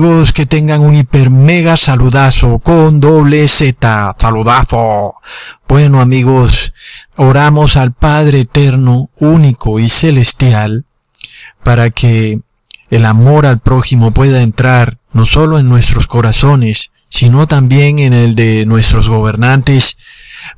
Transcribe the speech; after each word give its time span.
Amigos, 0.00 0.32
que 0.32 0.46
tengan 0.46 0.80
un 0.80 0.96
hiper 0.96 1.28
mega 1.28 1.76
saludazo 1.76 2.58
con 2.60 3.00
doble 3.00 3.46
Z, 3.48 4.16
saludazo. 4.18 5.12
Bueno 5.68 6.00
amigos, 6.00 6.72
oramos 7.16 7.76
al 7.76 7.92
Padre 7.92 8.40
eterno, 8.40 9.10
único 9.16 9.78
y 9.78 9.90
celestial, 9.90 10.86
para 11.62 11.90
que 11.90 12.40
el 12.88 13.04
amor 13.04 13.44
al 13.44 13.60
prójimo 13.60 14.14
pueda 14.14 14.40
entrar 14.40 14.96
no 15.12 15.26
solo 15.26 15.58
en 15.58 15.68
nuestros 15.68 16.06
corazones, 16.06 16.92
sino 17.10 17.46
también 17.46 17.98
en 17.98 18.14
el 18.14 18.34
de 18.34 18.64
nuestros 18.64 19.06
gobernantes, 19.06 19.98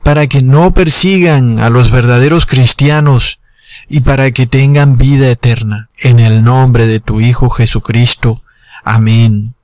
para 0.04 0.28
que 0.28 0.40
no 0.40 0.72
persigan 0.72 1.58
a 1.58 1.68
los 1.68 1.90
verdaderos 1.90 2.46
cristianos 2.46 3.40
y 3.88 4.02
para 4.02 4.30
que 4.30 4.46
tengan 4.46 4.98
vida 4.98 5.28
eterna. 5.28 5.90
En 6.00 6.20
el 6.20 6.44
nombre 6.44 6.86
de 6.86 7.00
tu 7.00 7.20
Hijo 7.20 7.50
Jesucristo. 7.50 8.41
Amén. 8.84 9.54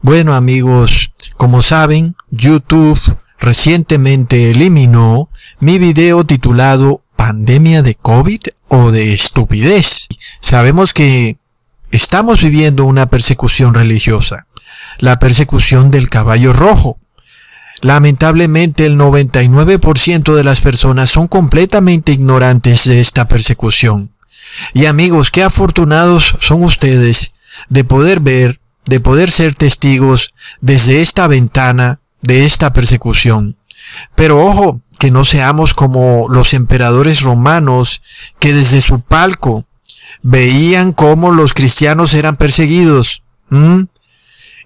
Bueno 0.00 0.34
amigos, 0.34 1.12
como 1.36 1.62
saben, 1.62 2.16
YouTube 2.30 3.00
recientemente 3.38 4.50
eliminó 4.50 5.30
mi 5.60 5.78
video 5.78 6.24
titulado 6.24 7.02
¿Pandemia 7.16 7.82
de 7.82 7.94
COVID 7.94 8.40
o 8.68 8.90
de 8.90 9.12
estupidez? 9.12 10.08
Sabemos 10.40 10.92
que 10.92 11.38
estamos 11.92 12.42
viviendo 12.42 12.84
una 12.84 13.06
persecución 13.06 13.74
religiosa, 13.74 14.46
la 14.98 15.18
persecución 15.18 15.90
del 15.90 16.08
caballo 16.08 16.52
rojo. 16.52 16.98
Lamentablemente 17.80 18.86
el 18.86 18.98
99% 18.98 20.34
de 20.34 20.44
las 20.44 20.60
personas 20.60 21.10
son 21.10 21.28
completamente 21.28 22.12
ignorantes 22.12 22.84
de 22.86 23.00
esta 23.00 23.28
persecución. 23.28 24.10
Y 24.74 24.86
amigos, 24.86 25.30
qué 25.30 25.44
afortunados 25.44 26.36
son 26.40 26.64
ustedes 26.64 27.32
de 27.68 27.84
poder 27.84 28.20
ver, 28.20 28.60
de 28.86 29.00
poder 29.00 29.30
ser 29.30 29.54
testigos 29.54 30.32
desde 30.60 31.02
esta 31.02 31.26
ventana 31.26 32.00
de 32.22 32.44
esta 32.44 32.72
persecución. 32.72 33.56
Pero 34.14 34.44
ojo, 34.44 34.82
que 34.98 35.10
no 35.10 35.24
seamos 35.24 35.74
como 35.74 36.26
los 36.28 36.54
emperadores 36.54 37.22
romanos 37.22 38.02
que 38.40 38.52
desde 38.52 38.80
su 38.80 39.00
palco 39.00 39.66
veían 40.22 40.92
cómo 40.92 41.32
los 41.32 41.54
cristianos 41.54 42.14
eran 42.14 42.36
perseguidos. 42.36 43.22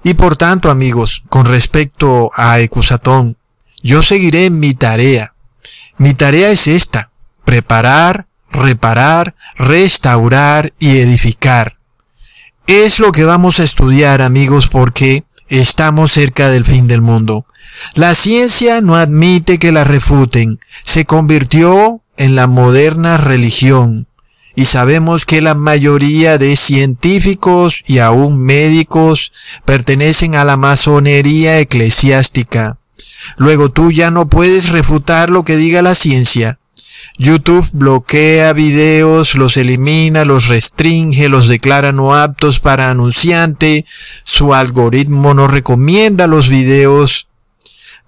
Y 0.03 0.15
por 0.15 0.37
tanto, 0.37 0.71
amigos, 0.71 1.23
con 1.29 1.47
respecto 1.47 2.31
a 2.35 2.59
Ecusatón, 2.61 3.37
yo 3.83 4.03
seguiré 4.03 4.51
mi 4.51 4.75
tarea. 4.75 5.35
Mi 5.99 6.15
tarea 6.15 6.51
es 6.51 6.67
esta, 6.67 7.11
preparar, 7.45 8.27
reparar, 8.51 9.35
restaurar 9.57 10.73
y 10.79 10.99
edificar. 10.99 11.77
Es 12.67 13.01
lo 13.01 13.13
que 13.13 13.25
vamos 13.25 13.61
a 13.61 13.65
estudiar 13.65 14.23
amigos 14.23 14.69
porque 14.69 15.25
estamos 15.49 16.13
cerca 16.13 16.49
del 16.49 16.65
fin 16.65 16.87
del 16.87 17.03
mundo. 17.03 17.45
La 17.95 18.15
ciencia 18.15 18.81
no 18.81 18.97
admite 18.97 19.59
que 19.59 19.73
la 19.73 19.85
refuten. 19.85 20.61
Se 20.85 21.05
convirtió 21.05 22.03
en 22.17 22.37
la 22.37 22.47
moderna 22.47 23.19
religión. 23.19 24.07
Y 24.55 24.67
sabemos 24.67 25.25
que 25.25 25.41
la 25.41 25.55
mayoría 25.55 26.39
de 26.39 26.57
científicos 26.57 27.83
y 27.87 27.99
aún 27.99 28.39
médicos 28.39 29.33
pertenecen 29.65 30.35
a 30.35 30.45
la 30.45 30.57
masonería 30.57 31.59
eclesiástica. 31.59 32.79
Luego 33.37 33.71
tú 33.71 33.91
ya 33.91 34.11
no 34.11 34.29
puedes 34.29 34.69
refutar 34.69 35.31
lo 35.31 35.45
que 35.45 35.57
diga 35.57 35.81
la 35.81 35.95
ciencia. 35.95 36.59
YouTube 37.19 37.69
bloquea 37.73 38.53
videos, 38.53 39.35
los 39.35 39.57
elimina, 39.57 40.25
los 40.25 40.49
restringe, 40.49 41.29
los 41.29 41.49
declara 41.49 41.93
no 41.93 42.15
aptos 42.15 42.61
para 42.61 42.91
anunciante, 42.91 43.85
su 44.25 44.55
algoritmo 44.55 45.35
no 45.35 45.47
recomienda 45.49 46.27
los 46.27 46.49
videos. 46.49 47.29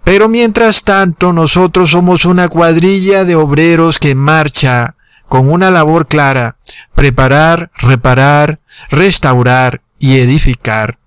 Pero 0.05 0.29
mientras 0.29 0.85
tanto 0.85 1.33
nosotros 1.33 1.91
somos 1.91 2.25
una 2.25 2.49
cuadrilla 2.49 3.25
de 3.25 3.37
obreros 3.37 3.99
que 3.99 4.15
marcha 4.15 4.97
con 5.29 5.51
una 5.51 5.71
labor 5.71 6.07
clara, 6.07 6.57
preparar, 6.95 7.71
reparar, 7.77 8.61
restaurar 8.91 9.81
y 9.99 10.19
edificar. 10.19 10.99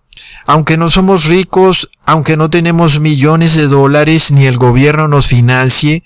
Aunque 0.46 0.78
no 0.78 0.90
somos 0.90 1.26
ricos, 1.26 1.90
aunque 2.06 2.38
no 2.38 2.50
tenemos 2.50 3.00
millones 3.00 3.56
de 3.56 3.68
dólares 3.68 4.32
ni 4.32 4.46
el 4.46 4.58
gobierno 4.58 5.08
nos 5.08 5.28
financie, 5.28 6.04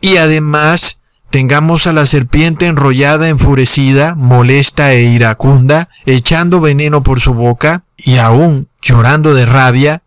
y 0.00 0.16
además 0.16 1.00
tengamos 1.30 1.86
a 1.86 1.92
la 1.92 2.06
serpiente 2.06 2.66
enrollada, 2.66 3.28
enfurecida, 3.28 4.14
molesta 4.14 4.92
e 4.92 5.02
iracunda, 5.02 5.88
echando 6.06 6.60
veneno 6.60 7.02
por 7.02 7.20
su 7.20 7.34
boca 7.34 7.84
y 7.96 8.16
aún 8.16 8.68
llorando 8.80 9.34
de 9.34 9.44
rabia, 9.44 10.02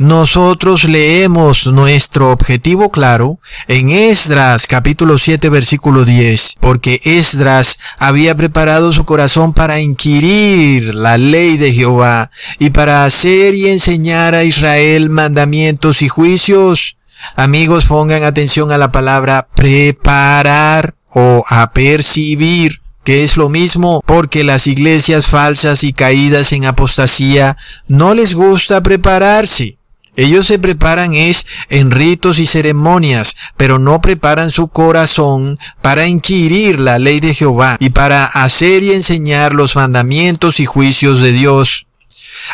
nosotros 0.00 0.84
leemos 0.84 1.66
nuestro 1.66 2.30
objetivo 2.30 2.90
claro 2.90 3.38
en 3.68 3.90
Esdras 3.90 4.66
capítulo 4.66 5.18
7 5.18 5.50
versículo 5.50 6.06
10, 6.06 6.56
porque 6.58 7.00
Esdras 7.04 7.78
había 7.98 8.34
preparado 8.34 8.92
su 8.92 9.04
corazón 9.04 9.52
para 9.52 9.78
inquirir 9.78 10.94
la 10.94 11.18
ley 11.18 11.58
de 11.58 11.74
Jehová 11.74 12.30
y 12.58 12.70
para 12.70 13.04
hacer 13.04 13.54
y 13.54 13.68
enseñar 13.68 14.34
a 14.34 14.42
Israel 14.42 15.10
mandamientos 15.10 16.00
y 16.00 16.08
juicios 16.08 16.96
Amigos, 17.36 17.86
pongan 17.86 18.24
atención 18.24 18.72
a 18.72 18.78
la 18.78 18.92
palabra 18.92 19.48
preparar 19.54 20.94
o 21.10 21.44
apercibir 21.48 22.80
que 23.04 23.24
es 23.24 23.36
lo 23.36 23.48
mismo 23.48 24.02
porque 24.06 24.44
las 24.44 24.66
iglesias 24.66 25.26
falsas 25.26 25.84
y 25.84 25.92
caídas 25.92 26.52
en 26.52 26.66
apostasía 26.66 27.56
no 27.88 28.14
les 28.14 28.34
gusta 28.34 28.82
prepararse. 28.82 29.78
Ellos 30.16 30.48
se 30.48 30.58
preparan 30.58 31.14
es 31.14 31.46
en 31.70 31.90
ritos 31.90 32.40
y 32.40 32.46
ceremonias, 32.46 33.36
pero 33.56 33.78
no 33.78 34.00
preparan 34.00 34.50
su 34.50 34.68
corazón 34.68 35.58
para 35.80 36.06
inquirir 36.06 36.78
la 36.78 36.98
ley 36.98 37.20
de 37.20 37.34
Jehová 37.34 37.76
y 37.80 37.90
para 37.90 38.24
hacer 38.24 38.82
y 38.82 38.90
enseñar 38.92 39.54
los 39.54 39.76
mandamientos 39.76 40.60
y 40.60 40.66
juicios 40.66 41.20
de 41.22 41.32
Dios. 41.32 41.86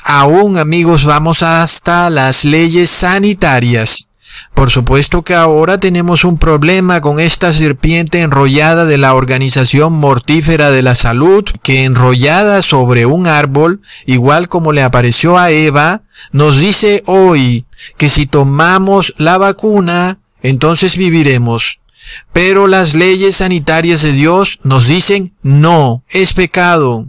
Aún 0.05 0.59
amigos 0.59 1.05
vamos 1.05 1.43
hasta 1.43 2.11
las 2.11 2.45
leyes 2.45 2.91
sanitarias. 2.91 4.11
Por 4.55 4.71
supuesto 4.71 5.23
que 5.23 5.35
ahora 5.35 5.79
tenemos 5.79 6.25
un 6.25 6.39
problema 6.39 7.01
con 7.01 7.21
esta 7.21 7.53
serpiente 7.53 8.21
enrollada 8.21 8.85
de 8.85 8.99
la 8.99 9.15
Organización 9.15 9.93
Mortífera 9.93 10.71
de 10.71 10.83
la 10.83 10.95
Salud, 10.95 11.45
que 11.63 11.85
enrollada 11.85 12.63
sobre 12.63 13.07
un 13.07 13.27
árbol, 13.27 13.81
igual 14.07 14.49
como 14.49 14.73
le 14.73 14.83
apareció 14.83 15.39
a 15.39 15.51
Eva, 15.51 16.03
nos 16.33 16.59
dice 16.59 17.03
hoy 17.07 17.67
que 17.97 18.09
si 18.09 18.27
tomamos 18.27 19.15
la 19.19 19.39
vacuna, 19.39 20.21
entonces 20.43 20.97
viviremos. 20.97 21.81
Pero 22.33 22.67
las 22.67 22.95
leyes 22.95 23.37
sanitarias 23.37 24.03
de 24.03 24.13
Dios 24.13 24.59
nos 24.63 24.87
dicen 24.87 25.35
no, 25.43 26.05
es 26.09 26.35
pecado. 26.35 27.09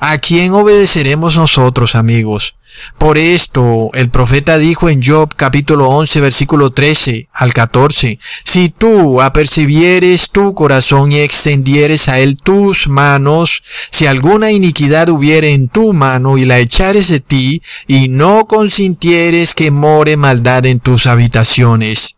¿A 0.00 0.18
quién 0.18 0.52
obedeceremos 0.52 1.36
nosotros, 1.36 1.94
amigos? 1.94 2.54
Por 2.98 3.18
esto 3.18 3.90
el 3.94 4.10
profeta 4.10 4.56
dijo 4.58 4.88
en 4.88 5.02
Job 5.02 5.34
capítulo 5.34 5.88
11 5.88 6.20
versículo 6.20 6.70
13 6.70 7.28
al 7.32 7.52
14, 7.52 8.18
Si 8.44 8.68
tú 8.68 9.20
apercibieres 9.20 10.30
tu 10.30 10.54
corazón 10.54 11.12
y 11.12 11.18
extendieres 11.20 12.08
a 12.08 12.18
él 12.20 12.36
tus 12.36 12.88
manos, 12.88 13.62
si 13.90 14.06
alguna 14.06 14.52
iniquidad 14.52 15.08
hubiere 15.08 15.52
en 15.52 15.68
tu 15.68 15.92
mano 15.92 16.38
y 16.38 16.44
la 16.44 16.58
echares 16.58 17.08
de 17.08 17.20
ti, 17.20 17.62
y 17.86 18.08
no 18.08 18.46
consintieres 18.46 19.54
que 19.54 19.70
more 19.70 20.16
maldad 20.16 20.66
en 20.66 20.80
tus 20.80 21.06
habitaciones. 21.06 22.16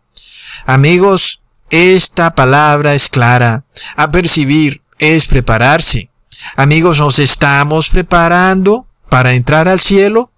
Amigos, 0.65 1.41
esta 1.69 2.35
palabra 2.35 2.93
es 2.93 3.09
clara. 3.09 3.65
Apercibir 3.95 4.83
es 4.99 5.25
prepararse. 5.25 6.10
Amigos, 6.55 6.99
¿nos 6.99 7.19
estamos 7.19 7.89
preparando 7.89 8.87
para 9.09 9.33
entrar 9.33 9.67
al 9.67 9.79
cielo? 9.79 10.31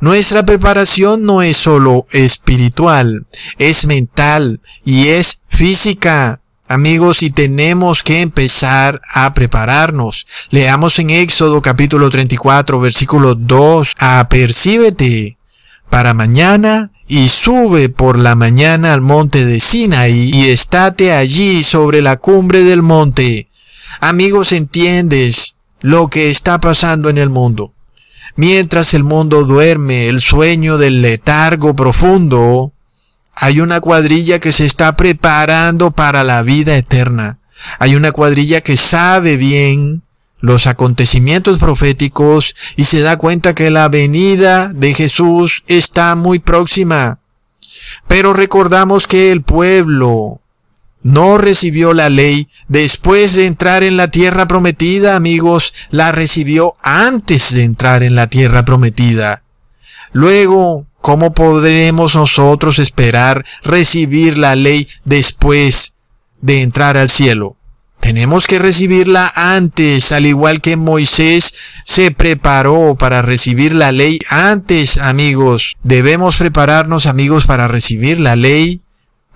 Nuestra 0.00 0.44
preparación 0.44 1.24
no 1.24 1.42
es 1.42 1.56
solo 1.56 2.04
espiritual, 2.12 3.26
es 3.58 3.86
mental 3.86 4.60
y 4.84 5.08
es 5.08 5.42
física. 5.48 6.40
Amigos, 6.68 7.24
y 7.24 7.30
tenemos 7.30 8.04
que 8.04 8.20
empezar 8.20 9.00
a 9.12 9.34
prepararnos. 9.34 10.26
Leamos 10.50 10.98
en 11.00 11.10
Éxodo 11.10 11.60
capítulo 11.62 12.10
34, 12.10 12.78
versículo 12.78 13.34
2. 13.34 13.96
Apercíbete 13.98 15.36
para 15.88 16.14
mañana 16.14 16.92
y 17.08 17.26
sube 17.26 17.88
por 17.88 18.16
la 18.16 18.36
mañana 18.36 18.92
al 18.92 19.00
monte 19.00 19.44
de 19.44 19.58
Sinaí 19.58 20.30
y 20.32 20.50
estate 20.50 21.12
allí 21.12 21.64
sobre 21.64 22.02
la 22.02 22.18
cumbre 22.18 22.62
del 22.62 22.82
monte 22.82 23.49
Amigos, 23.98 24.52
entiendes 24.52 25.56
lo 25.80 26.08
que 26.08 26.30
está 26.30 26.60
pasando 26.60 27.08
en 27.08 27.18
el 27.18 27.30
mundo. 27.30 27.74
Mientras 28.36 28.94
el 28.94 29.02
mundo 29.02 29.44
duerme 29.44 30.08
el 30.08 30.20
sueño 30.20 30.78
del 30.78 31.02
letargo 31.02 31.74
profundo, 31.74 32.72
hay 33.34 33.60
una 33.60 33.80
cuadrilla 33.80 34.38
que 34.38 34.52
se 34.52 34.66
está 34.66 34.96
preparando 34.96 35.90
para 35.90 36.22
la 36.24 36.42
vida 36.42 36.76
eterna. 36.76 37.38
Hay 37.78 37.96
una 37.96 38.12
cuadrilla 38.12 38.60
que 38.60 38.76
sabe 38.76 39.36
bien 39.36 40.02
los 40.38 40.66
acontecimientos 40.66 41.58
proféticos 41.58 42.54
y 42.76 42.84
se 42.84 43.00
da 43.00 43.18
cuenta 43.18 43.54
que 43.54 43.70
la 43.70 43.88
venida 43.88 44.68
de 44.68 44.94
Jesús 44.94 45.64
está 45.66 46.14
muy 46.14 46.38
próxima. 46.38 47.18
Pero 48.08 48.32
recordamos 48.32 49.06
que 49.06 49.32
el 49.32 49.42
pueblo 49.42 50.40
no 51.02 51.38
recibió 51.38 51.94
la 51.94 52.08
ley 52.08 52.48
después 52.68 53.34
de 53.34 53.46
entrar 53.46 53.82
en 53.82 53.96
la 53.96 54.10
tierra 54.10 54.46
prometida, 54.46 55.16
amigos, 55.16 55.72
la 55.90 56.12
recibió 56.12 56.76
antes 56.82 57.54
de 57.54 57.62
entrar 57.64 58.02
en 58.02 58.14
la 58.14 58.28
tierra 58.28 58.64
prometida. 58.64 59.42
Luego, 60.12 60.86
¿cómo 61.00 61.32
podremos 61.32 62.14
nosotros 62.14 62.78
esperar 62.78 63.44
recibir 63.62 64.36
la 64.36 64.56
ley 64.56 64.88
después 65.04 65.94
de 66.40 66.62
entrar 66.62 66.96
al 66.96 67.08
cielo? 67.08 67.56
Tenemos 68.00 68.46
que 68.46 68.58
recibirla 68.58 69.30
antes, 69.36 70.10
al 70.12 70.24
igual 70.24 70.62
que 70.62 70.76
Moisés 70.76 71.54
se 71.84 72.10
preparó 72.10 72.96
para 72.98 73.20
recibir 73.20 73.74
la 73.74 73.92
ley 73.92 74.18
antes, 74.30 74.96
amigos. 74.96 75.76
Debemos 75.82 76.38
prepararnos, 76.38 77.04
amigos, 77.04 77.46
para 77.46 77.68
recibir 77.68 78.18
la 78.18 78.36
ley, 78.36 78.80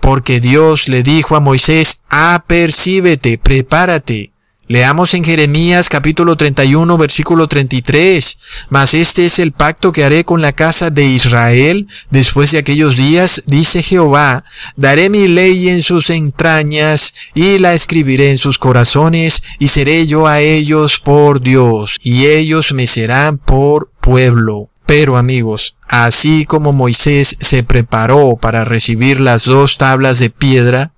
porque 0.05 0.39
Dios 0.39 0.89
le 0.89 1.03
dijo 1.03 1.35
a 1.35 1.41
Moisés, 1.41 2.03
apercíbete, 2.11 3.39
prepárate. 3.39 4.33
Leamos 4.67 5.15
en 5.15 5.25
Jeremías 5.25 5.89
capítulo 5.89 6.37
31 6.37 6.99
versículo 6.99 7.49
33. 7.49 8.39
Mas 8.69 8.93
este 8.93 9.25
es 9.25 9.39
el 9.39 9.53
pacto 9.53 9.93
que 9.93 10.05
haré 10.05 10.27
con 10.27 10.43
la 10.43 10.53
casa 10.53 10.91
de 10.91 11.07
Israel 11.07 11.89
después 12.11 12.53
de 12.53 12.59
aquellos 12.59 12.99
días, 12.99 13.45
dice 13.47 13.83
Jehová. 13.83 14.45
Daré 14.77 15.09
mi 15.09 15.27
ley 15.27 15.71
en 15.71 15.83
sus 15.83 16.11
entrañas 16.11 17.15
y 17.35 17.57
la 17.57 17.73
escribiré 17.73 18.31
en 18.31 18.37
sus 18.37 18.59
corazones 18.59 19.43
y 19.59 19.69
seré 19.69 20.07
yo 20.07 20.27
a 20.27 20.43
ellos 20.43 21.01
por 21.01 21.41
Dios 21.41 21.97
y 22.03 22.27
ellos 22.27 22.73
me 22.75 22.87
serán 22.87 23.39
por 23.39 23.91
pueblo. 24.03 24.69
Pero 24.87 25.17
amigos, 25.17 25.77
así 25.89 26.45
como 26.45 26.73
Moisés 26.73 27.37
se 27.41 27.63
preparó 27.63 28.37
para 28.37 28.65
recibir 28.65 29.21
las 29.21 29.45
dos 29.45 29.79
tablas 29.79 30.19
de 30.19 30.31
piedra, 30.31 30.93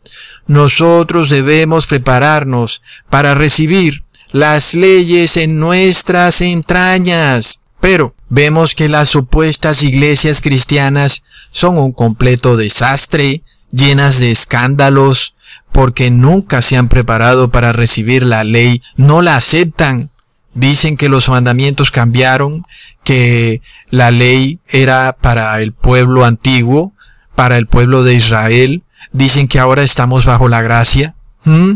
nosotros 0.47 1.31
debemos 1.31 1.87
prepararnos 1.87 2.83
para 3.11 3.35
recibir 3.35 4.05
las 4.33 4.75
leyes 4.75 5.37
en 5.37 5.59
nuestras 5.59 6.41
entrañas. 6.41 7.63
Pero 7.81 8.17
vemos 8.29 8.75
que 8.75 8.89
las 8.89 9.09
supuestas 9.09 9.83
iglesias 9.83 10.41
cristianas 10.41 11.23
son 11.51 11.79
un 11.79 11.93
completo 11.93 12.57
desastre, 12.57 13.45
llenas 13.71 14.19
de 14.19 14.33
escándalos, 14.33 15.35
porque 15.73 16.11
nunca 16.11 16.63
se 16.63 16.77
han 16.77 16.89
preparado 16.89 17.51
para 17.51 17.73
recibir 17.73 18.25
la 18.25 18.45
ley, 18.45 18.83
no 18.97 19.23
la 19.23 19.37
aceptan. 19.37 20.11
Dicen 20.57 20.97
que 20.97 21.11
los 21.11 21.29
mandamientos 21.29 21.91
cambiaron, 21.91 22.65
que 23.05 23.61
la 23.91 24.11
ley 24.11 24.59
era 24.67 25.17
para 25.21 25.61
el 25.61 25.73
pueblo 25.73 26.25
antiguo, 26.25 26.95
para 27.35 27.59
el 27.59 27.67
pueblo 27.67 28.03
de 28.05 28.15
Israel, 28.15 28.83
dicen 29.13 29.49
que 29.49 29.59
ahora 29.59 29.83
estamos 29.83 30.25
bajo 30.25 30.49
la 30.49 30.63
gracia. 30.63 31.15
¿Mm? 31.45 31.75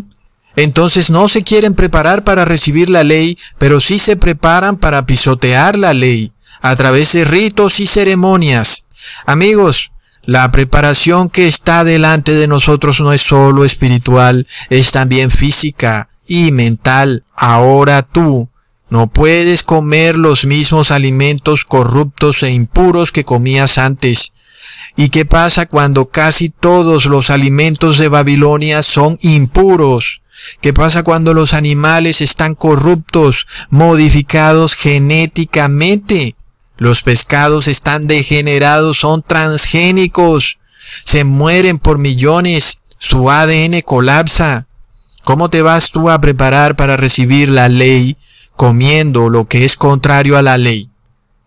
Entonces 0.56 1.10
no 1.10 1.28
se 1.28 1.44
quieren 1.44 1.74
preparar 1.74 2.24
para 2.24 2.46
recibir 2.46 2.88
la 2.88 3.04
ley, 3.04 3.38
pero 3.58 3.80
sí 3.80 3.98
se 3.98 4.16
preparan 4.16 4.78
para 4.78 5.04
pisotear 5.04 5.78
la 5.78 5.92
ley 5.92 6.32
a 6.62 6.74
través 6.74 7.12
de 7.12 7.26
ritos 7.26 7.80
y 7.80 7.86
ceremonias. 7.86 8.86
Amigos, 9.26 9.92
la 10.24 10.50
preparación 10.50 11.28
que 11.28 11.46
está 11.46 11.84
delante 11.84 12.32
de 12.32 12.46
nosotros 12.46 12.98
no 13.00 13.12
es 13.12 13.20
solo 13.20 13.64
espiritual, 13.66 14.46
es 14.70 14.90
también 14.90 15.30
física 15.30 16.08
y 16.26 16.50
mental. 16.52 17.24
Ahora 17.36 18.02
tú 18.02 18.48
no 18.90 19.06
puedes 19.06 19.62
comer 19.62 20.16
los 20.16 20.44
mismos 20.44 20.90
alimentos 20.90 21.64
corruptos 21.64 22.42
e 22.42 22.50
impuros 22.50 23.12
que 23.12 23.24
comías 23.24 23.78
antes. 23.78 24.32
¿Y 24.96 25.10
qué 25.10 25.24
pasa 25.24 25.66
cuando 25.66 26.10
casi 26.10 26.48
todos 26.48 27.06
los 27.06 27.30
alimentos 27.30 27.98
de 27.98 28.08
Babilonia 28.08 28.82
son 28.82 29.16
impuros? 29.22 30.22
¿Qué 30.60 30.72
pasa 30.72 31.04
cuando 31.04 31.34
los 31.34 31.54
animales 31.54 32.20
están 32.20 32.56
corruptos, 32.56 33.46
modificados 33.68 34.74
genéticamente? 34.74 36.34
Los 36.76 37.02
pescados 37.02 37.68
están 37.68 38.08
degenerados, 38.08 38.98
son 38.98 39.22
transgénicos, 39.22 40.58
se 41.04 41.22
mueren 41.22 41.78
por 41.78 41.98
millones, 41.98 42.80
su 42.98 43.30
ADN 43.30 43.82
colapsa. 43.82 44.66
¿Cómo 45.22 45.48
te 45.48 45.62
vas 45.62 45.92
tú 45.92 46.10
a 46.10 46.20
preparar 46.20 46.74
para 46.74 46.96
recibir 46.96 47.50
la 47.50 47.68
ley 47.68 48.16
comiendo 48.60 49.30
lo 49.30 49.48
que 49.48 49.64
es 49.64 49.74
contrario 49.74 50.36
a 50.36 50.42
la 50.42 50.58
ley? 50.58 50.90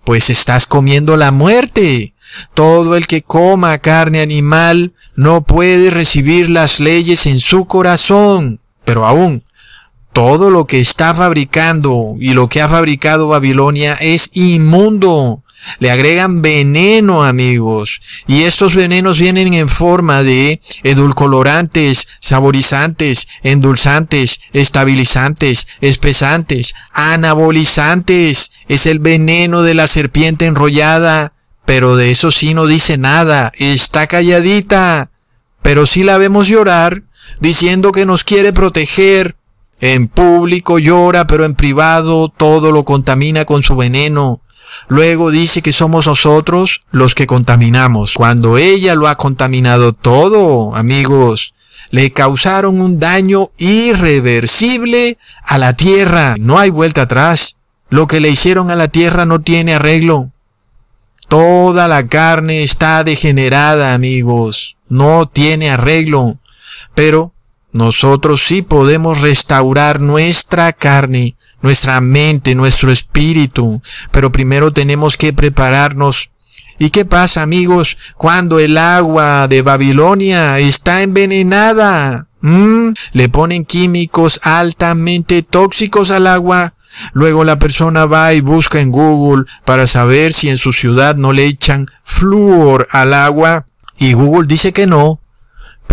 Pues 0.04 0.32
estás 0.32 0.66
comiendo 0.66 1.16
la 1.16 1.30
muerte. 1.30 2.16
Todo 2.56 2.96
el 2.96 3.06
que 3.06 3.22
coma 3.22 3.78
carne 3.78 4.20
animal 4.20 4.94
no 5.16 5.44
puede 5.44 5.92
recibir 5.92 6.50
las 6.50 6.80
leyes 6.80 7.28
en 7.28 7.40
su 7.40 7.66
corazón. 7.66 8.62
Pero 8.84 9.06
aún, 9.06 9.44
todo 10.12 10.50
lo 10.50 10.66
que 10.66 10.82
está 10.82 11.14
fabricando 11.14 12.16
y 12.20 12.34
lo 12.34 12.50
que 12.50 12.64
ha 12.64 12.68
fabricado 12.68 13.28
Babilonia 13.28 13.94
es 13.94 14.32
inmundo. 14.34 15.43
Le 15.80 15.92
agregan 15.92 16.42
veneno, 16.42 17.24
amigos. 17.24 18.00
Y 18.28 18.44
estos 18.44 18.76
venenos 18.76 19.20
vienen 19.20 19.54
en 19.54 19.70
forma 19.70 20.24
de 20.24 20.60
edulcorantes, 20.84 22.08
saborizantes, 22.20 23.28
endulzantes, 23.44 24.42
estabilizantes, 24.54 25.68
espesantes, 25.82 26.74
anabolizantes. 26.92 28.52
Es 28.68 28.86
el 28.86 29.00
veneno 29.00 29.64
de 29.64 29.74
la 29.74 29.88
serpiente 29.88 30.46
enrollada 30.46 31.34
pero 31.66 31.96
de 31.96 32.12
eso 32.12 32.32
sí 32.32 32.54
no 32.54 32.66
dice 32.66 32.98
nada, 32.98 33.52
está 33.58 34.08
calladita, 34.08 35.12
pero 35.62 35.86
sí 35.86 36.04
la 36.04 36.18
vemos 36.18 36.48
llorar, 36.48 37.04
diciendo 37.40 37.92
que 37.92 38.06
nos 38.06 38.24
quiere 38.24 38.54
proteger. 38.54 39.36
En 39.80 40.08
público 40.08 40.80
llora, 40.80 41.28
pero 41.28 41.44
en 41.44 41.56
privado 41.56 42.30
todo 42.30 42.72
lo 42.72 42.86
contamina 42.86 43.44
con 43.44 43.64
su 43.64 43.76
veneno. 43.76 44.42
Luego 44.88 45.32
dice 45.32 45.62
que 45.62 45.72
somos 45.72 46.08
nosotros 46.08 46.82
los 46.92 47.16
que 47.16 47.28
contaminamos, 47.28 48.14
cuando 48.14 48.58
ella 48.58 48.96
lo 48.96 49.08
ha 49.08 49.16
contaminado 49.16 49.94
todo, 49.94 50.76
amigos. 50.76 51.54
Le 51.90 52.12
causaron 52.12 52.82
un 52.82 53.00
daño 53.00 53.52
irreversible 53.58 55.18
a 55.44 55.58
la 55.58 55.74
tierra. 55.74 56.36
No 56.40 56.58
hay 56.58 56.70
vuelta 56.70 57.04
atrás. 57.04 57.58
Lo 57.90 58.08
que 58.08 58.20
le 58.20 58.30
hicieron 58.30 58.72
a 58.72 58.76
la 58.76 58.88
tierra 58.88 59.26
no 59.26 59.42
tiene 59.42 59.76
arreglo. 59.76 60.32
Toda 61.28 61.88
la 61.88 62.08
carne 62.08 62.64
está 62.64 63.04
degenerada, 63.04 63.94
amigos. 63.94 64.78
No 64.90 65.28
tiene 65.28 65.70
arreglo. 65.70 66.40
Pero 66.96 67.33
nosotros 67.74 68.44
sí 68.46 68.62
podemos 68.62 69.22
restaurar 69.22 70.00
nuestra 70.00 70.72
carne, 70.74 71.36
nuestra 71.62 72.00
mente, 72.00 72.56
nuestro 72.56 72.92
espíritu. 72.92 73.82
Pero 74.12 74.32
primero 74.32 74.72
tenemos 74.72 75.18
que 75.18 75.34
prepararnos. 75.34 76.30
¿Y 76.80 76.90
qué 76.90 77.06
pasa, 77.06 77.42
amigos, 77.42 77.98
cuando 78.16 78.60
el 78.60 78.78
agua 78.78 79.48
de 79.48 79.62
Babilonia 79.62 80.60
está 80.60 81.02
envenenada? 81.02 82.28
Le 83.14 83.30
ponen 83.30 83.66
químicos 83.66 84.40
altamente 84.44 85.44
tóxicos 85.44 86.12
al 86.12 86.28
agua 86.28 86.74
Luego 87.14 87.44
la 87.44 87.60
persona 87.60 88.06
va 88.06 88.34
y 88.34 88.42
busca 88.42 88.80
en 88.80 88.92
Google 88.92 89.46
para 89.66 89.88
saber 89.88 90.34
si 90.34 90.50
en 90.50 90.58
su 90.58 90.74
ciudad 90.74 91.16
no 91.16 91.34
le 91.34 91.46
echan 91.46 91.88
flúor 92.04 92.88
al 92.92 93.14
agua 93.14 93.66
y 93.98 94.14
Google 94.14 94.48
dice 94.48 94.74
que 94.74 94.88
no. 94.88 95.20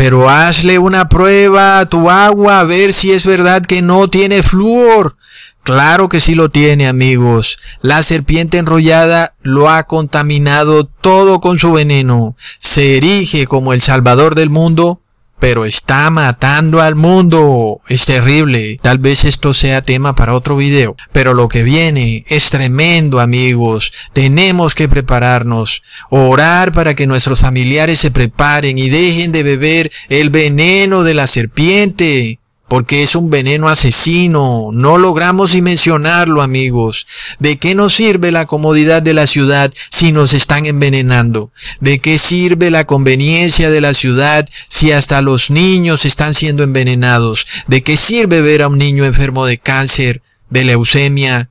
Pero 0.02 0.30
hazle 0.30 0.78
una 0.78 1.10
prueba 1.10 1.78
a 1.78 1.84
tu 1.84 2.08
agua 2.08 2.60
a 2.60 2.64
ver 2.64 2.94
si 2.94 3.12
es 3.12 3.26
verdad 3.26 3.60
que 3.60 3.82
no 3.82 4.08
tiene 4.08 4.42
flúor. 4.42 5.18
Claro 5.62 6.08
que 6.08 6.20
sí 6.20 6.34
lo 6.34 6.48
tiene, 6.48 6.88
amigos. 6.88 7.58
La 7.82 8.02
serpiente 8.02 8.56
enrollada 8.56 9.34
lo 9.42 9.68
ha 9.68 9.82
contaminado 9.82 10.86
todo 10.86 11.42
con 11.42 11.58
su 11.58 11.74
veneno. 11.74 12.34
Se 12.58 12.96
erige 12.96 13.46
como 13.46 13.74
el 13.74 13.82
salvador 13.82 14.34
del 14.34 14.48
mundo, 14.48 15.02
pero 15.40 15.64
está 15.64 16.08
matando 16.10 16.80
al 16.80 16.94
mundo. 16.94 17.80
Es 17.88 18.04
terrible. 18.04 18.78
Tal 18.80 18.98
vez 18.98 19.24
esto 19.24 19.52
sea 19.52 19.82
tema 19.82 20.14
para 20.14 20.34
otro 20.34 20.56
video. 20.56 20.94
Pero 21.10 21.34
lo 21.34 21.48
que 21.48 21.64
viene 21.64 22.24
es 22.28 22.50
tremendo, 22.50 23.18
amigos. 23.18 23.92
Tenemos 24.12 24.74
que 24.74 24.88
prepararnos. 24.88 25.82
Orar 26.10 26.72
para 26.72 26.94
que 26.94 27.06
nuestros 27.06 27.40
familiares 27.40 27.98
se 27.98 28.10
preparen 28.10 28.78
y 28.78 28.88
dejen 28.90 29.32
de 29.32 29.42
beber 29.42 29.90
el 30.08 30.30
veneno 30.30 31.02
de 31.02 31.14
la 31.14 31.26
serpiente 31.26 32.39
porque 32.70 33.02
es 33.02 33.14
un 33.14 33.28
veneno 33.28 33.68
asesino. 33.68 34.70
No 34.72 34.96
logramos 34.96 35.52
dimensionarlo, 35.52 36.40
amigos. 36.40 37.06
¿De 37.38 37.58
qué 37.58 37.74
nos 37.74 37.94
sirve 37.94 38.32
la 38.32 38.46
comodidad 38.46 39.02
de 39.02 39.12
la 39.12 39.26
ciudad 39.26 39.70
si 39.90 40.12
nos 40.12 40.32
están 40.32 40.64
envenenando? 40.64 41.52
¿De 41.80 41.98
qué 41.98 42.16
sirve 42.16 42.70
la 42.70 42.86
conveniencia 42.86 43.70
de 43.70 43.82
la 43.82 43.92
ciudad 43.92 44.48
si 44.68 44.92
hasta 44.92 45.20
los 45.20 45.50
niños 45.50 46.06
están 46.06 46.32
siendo 46.32 46.62
envenenados? 46.62 47.44
¿De 47.66 47.82
qué 47.82 47.98
sirve 47.98 48.40
ver 48.40 48.62
a 48.62 48.68
un 48.68 48.78
niño 48.78 49.04
enfermo 49.04 49.44
de 49.44 49.58
cáncer? 49.58 50.22
de 50.50 50.64
leucemia, 50.64 51.48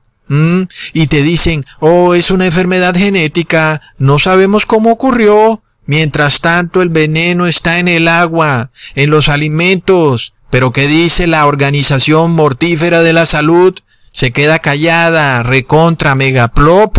y 0.92 1.08
te 1.08 1.22
dicen, 1.22 1.64
oh, 1.80 2.14
es 2.14 2.30
una 2.30 2.46
enfermedad 2.46 2.94
genética, 2.94 3.80
no 3.98 4.20
sabemos 4.20 4.64
cómo 4.64 4.92
ocurrió. 4.92 5.62
Mientras 5.86 6.40
tanto, 6.40 6.82
el 6.82 6.88
veneno 6.88 7.48
está 7.48 7.80
en 7.80 7.88
el 7.88 8.06
agua, 8.06 8.70
en 8.94 9.10
los 9.10 9.28
alimentos. 9.28 10.34
Pero 10.50 10.72
¿qué 10.72 10.86
dice 10.86 11.26
la 11.26 11.46
Organización 11.46 12.32
Mortífera 12.32 13.02
de 13.02 13.12
la 13.12 13.24
Salud? 13.24 13.78
Se 14.12 14.32
queda 14.32 14.58
callada, 14.58 15.42
recontra 15.42 16.14
megaplop. 16.14 16.98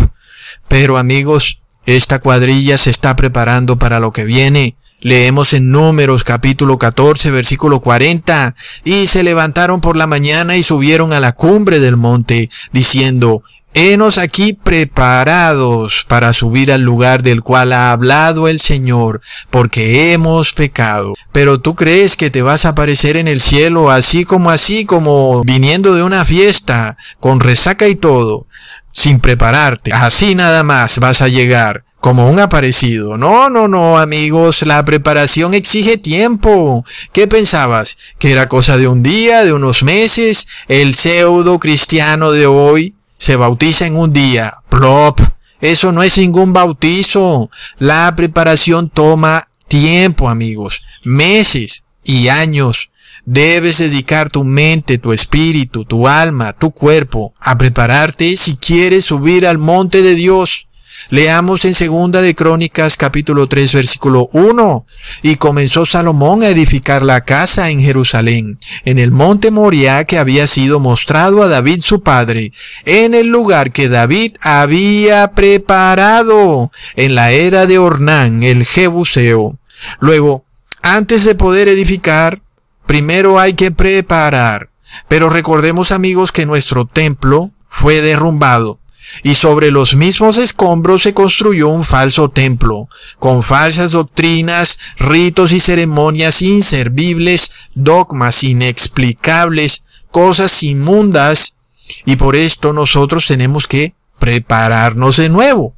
Pero 0.68 0.96
amigos, 0.96 1.60
esta 1.84 2.18
cuadrilla 2.18 2.78
se 2.78 2.90
está 2.90 3.14
preparando 3.14 3.78
para 3.78 4.00
lo 4.00 4.12
que 4.12 4.24
viene. 4.24 4.76
Leemos 5.00 5.52
en 5.52 5.70
Números 5.70 6.22
capítulo 6.22 6.78
14 6.78 7.32
versículo 7.32 7.80
40, 7.80 8.54
y 8.84 9.06
se 9.06 9.24
levantaron 9.24 9.80
por 9.80 9.96
la 9.96 10.06
mañana 10.06 10.56
y 10.56 10.62
subieron 10.62 11.12
a 11.12 11.18
la 11.18 11.32
cumbre 11.32 11.80
del 11.80 11.96
monte, 11.96 12.48
diciendo, 12.72 13.42
Henos 13.74 14.18
aquí 14.18 14.52
preparados 14.52 16.04
para 16.06 16.34
subir 16.34 16.70
al 16.70 16.82
lugar 16.82 17.22
del 17.22 17.42
cual 17.42 17.72
ha 17.72 17.90
hablado 17.92 18.48
el 18.48 18.60
Señor, 18.60 19.22
porque 19.50 20.12
hemos 20.12 20.52
pecado. 20.52 21.14
Pero 21.32 21.60
tú 21.60 21.74
crees 21.74 22.18
que 22.18 22.30
te 22.30 22.42
vas 22.42 22.66
a 22.66 22.70
aparecer 22.70 23.16
en 23.16 23.28
el 23.28 23.40
cielo 23.40 23.90
así 23.90 24.26
como 24.26 24.50
así 24.50 24.84
como 24.84 25.42
viniendo 25.44 25.94
de 25.94 26.02
una 26.02 26.26
fiesta, 26.26 26.98
con 27.18 27.40
resaca 27.40 27.88
y 27.88 27.94
todo, 27.94 28.46
sin 28.92 29.20
prepararte. 29.20 29.92
Así 29.92 30.34
nada 30.34 30.62
más 30.62 30.98
vas 30.98 31.22
a 31.22 31.28
llegar 31.28 31.84
como 32.02 32.28
un 32.28 32.40
aparecido. 32.40 33.16
No, 33.16 33.48
no, 33.48 33.68
no, 33.68 33.96
amigos, 33.96 34.62
la 34.62 34.84
preparación 34.84 35.54
exige 35.54 35.96
tiempo. 35.96 36.84
¿Qué 37.12 37.26
pensabas? 37.26 37.96
¿Que 38.18 38.32
era 38.32 38.48
cosa 38.48 38.76
de 38.76 38.88
un 38.88 39.02
día, 39.02 39.44
de 39.44 39.54
unos 39.54 39.82
meses? 39.82 40.46
El 40.68 40.94
pseudo 40.94 41.58
cristiano 41.58 42.32
de 42.32 42.46
hoy 42.46 42.96
se 43.22 43.36
bautiza 43.36 43.86
en 43.86 43.94
un 43.94 44.12
día. 44.12 44.52
Plop. 44.68 45.20
Eso 45.60 45.92
no 45.92 46.02
es 46.02 46.18
ningún 46.18 46.52
bautizo. 46.52 47.50
La 47.78 48.12
preparación 48.16 48.90
toma 48.90 49.44
tiempo, 49.68 50.28
amigos. 50.28 50.82
Meses 51.04 51.84
y 52.02 52.26
años. 52.26 52.90
Debes 53.24 53.78
dedicar 53.78 54.28
tu 54.28 54.42
mente, 54.42 54.98
tu 54.98 55.12
espíritu, 55.12 55.84
tu 55.84 56.08
alma, 56.08 56.52
tu 56.52 56.72
cuerpo 56.72 57.32
a 57.38 57.56
prepararte 57.56 58.34
si 58.34 58.56
quieres 58.56 59.04
subir 59.04 59.46
al 59.46 59.58
monte 59.58 60.02
de 60.02 60.16
Dios. 60.16 60.66
Leamos 61.10 61.64
en 61.64 61.74
segunda 61.74 62.22
de 62.22 62.34
Crónicas 62.34 62.96
capítulo 62.96 63.48
3 63.48 63.74
versículo 63.74 64.28
1. 64.32 64.86
Y 65.22 65.36
comenzó 65.36 65.84
Salomón 65.84 66.42
a 66.42 66.48
edificar 66.48 67.02
la 67.02 67.24
casa 67.24 67.70
en 67.70 67.80
Jerusalén, 67.80 68.58
en 68.84 68.98
el 68.98 69.10
monte 69.10 69.50
Moriah 69.50 70.04
que 70.04 70.18
había 70.18 70.46
sido 70.46 70.80
mostrado 70.80 71.42
a 71.42 71.48
David 71.48 71.82
su 71.82 72.02
padre, 72.02 72.52
en 72.84 73.14
el 73.14 73.28
lugar 73.28 73.72
que 73.72 73.88
David 73.88 74.36
había 74.40 75.32
preparado 75.32 76.70
en 76.96 77.14
la 77.14 77.32
era 77.32 77.66
de 77.66 77.78
Ornán, 77.78 78.42
el 78.42 78.64
Jebuseo. 78.64 79.58
Luego, 80.00 80.44
antes 80.82 81.24
de 81.24 81.34
poder 81.34 81.68
edificar, 81.68 82.42
primero 82.86 83.40
hay 83.40 83.54
que 83.54 83.70
preparar. 83.70 84.70
Pero 85.08 85.30
recordemos 85.30 85.90
amigos 85.90 86.32
que 86.32 86.46
nuestro 86.46 86.86
templo 86.86 87.50
fue 87.68 88.02
derrumbado 88.02 88.81
y 89.22 89.34
sobre 89.34 89.70
los 89.70 89.94
mismos 89.94 90.38
escombros 90.38 91.02
se 91.02 91.14
construyó 91.14 91.68
un 91.68 91.84
falso 91.84 92.30
templo, 92.30 92.88
con 93.18 93.42
falsas 93.42 93.92
doctrinas, 93.92 94.78
ritos 94.98 95.52
y 95.52 95.60
ceremonias 95.60 96.42
inservibles, 96.42 97.52
dogmas 97.74 98.42
inexplicables, 98.44 99.84
cosas 100.10 100.62
inmundas, 100.62 101.56
y 102.04 102.16
por 102.16 102.36
esto 102.36 102.72
nosotros 102.72 103.26
tenemos 103.26 103.66
que 103.66 103.94
prepararnos 104.18 105.16
de 105.16 105.28
nuevo, 105.28 105.74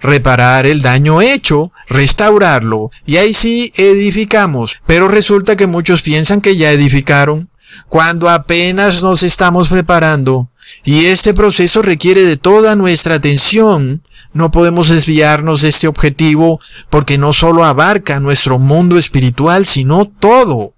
reparar 0.00 0.66
el 0.66 0.82
daño 0.82 1.22
hecho, 1.22 1.72
restaurarlo, 1.88 2.90
y 3.06 3.16
ahí 3.16 3.32
sí 3.32 3.72
edificamos. 3.76 4.76
Pero 4.86 5.08
resulta 5.08 5.56
que 5.56 5.66
muchos 5.66 6.02
piensan 6.02 6.40
que 6.40 6.56
ya 6.56 6.72
edificaron, 6.72 7.48
cuando 7.88 8.28
apenas 8.28 9.02
nos 9.02 9.22
estamos 9.22 9.68
preparando 9.68 10.50
y 10.84 11.06
este 11.06 11.34
proceso 11.34 11.82
requiere 11.82 12.24
de 12.24 12.36
toda 12.36 12.76
nuestra 12.76 13.16
atención. 13.16 14.02
No 14.32 14.50
podemos 14.50 14.88
desviarnos 14.88 15.62
de 15.62 15.70
este 15.70 15.88
objetivo 15.88 16.60
porque 16.90 17.18
no 17.18 17.32
solo 17.32 17.64
abarca 17.64 18.20
nuestro 18.20 18.58
mundo 18.58 18.98
espiritual, 18.98 19.66
sino 19.66 20.06
todo. 20.06 20.74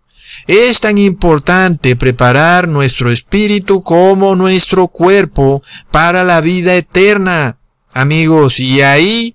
Es 0.46 0.80
tan 0.80 0.98
importante 0.98 1.96
preparar 1.96 2.68
nuestro 2.68 3.10
espíritu 3.10 3.82
como 3.82 4.36
nuestro 4.36 4.88
cuerpo 4.88 5.62
para 5.90 6.24
la 6.24 6.40
vida 6.40 6.74
eterna. 6.74 7.58
Amigos, 7.92 8.60
y 8.60 8.80
ahí 8.82 9.34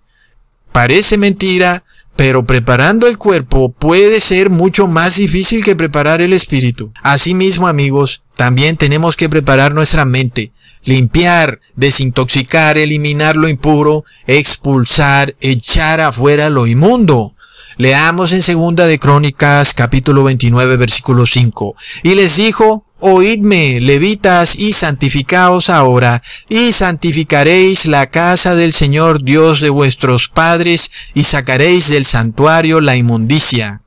parece 0.71 1.17
mentira, 1.17 1.83
pero 2.15 2.45
preparando 2.45 3.07
el 3.07 3.17
cuerpo 3.17 3.71
puede 3.71 4.19
ser 4.21 4.49
mucho 4.49 4.87
más 4.87 5.17
difícil 5.17 5.63
que 5.63 5.75
preparar 5.75 6.21
el 6.21 6.33
espíritu. 6.33 6.91
Asimismo, 7.01 7.67
amigos, 7.67 8.22
también 8.35 8.77
tenemos 8.77 9.15
que 9.15 9.29
preparar 9.29 9.73
nuestra 9.73 10.05
mente, 10.05 10.51
limpiar, 10.83 11.59
desintoxicar, 11.75 12.77
eliminar 12.77 13.35
lo 13.35 13.47
impuro, 13.47 14.03
expulsar, 14.27 15.35
echar 15.39 16.01
afuera 16.01 16.49
lo 16.49 16.67
inmundo. 16.67 17.35
Leamos 17.77 18.31
en 18.31 18.41
segunda 18.41 18.85
de 18.85 18.99
Crónicas 18.99 19.73
capítulo 19.73 20.23
29 20.23 20.77
versículo 20.77 21.25
5. 21.25 21.75
Y 22.03 22.15
les 22.15 22.35
dijo, 22.35 22.85
Oídme, 23.05 23.81
levitas, 23.81 24.55
y 24.55 24.71
santificaos 24.71 25.69
ahora, 25.69 26.23
y 26.47 26.71
santificaréis 26.71 27.85
la 27.85 28.09
casa 28.09 28.55
del 28.55 28.71
Señor 28.71 29.23
Dios 29.23 29.59
de 29.59 29.69
vuestros 29.69 30.29
padres, 30.29 30.89
y 31.13 31.23
sacaréis 31.23 31.89
del 31.89 32.05
santuario 32.05 32.79
la 32.79 32.95
inmundicia. 32.95 33.81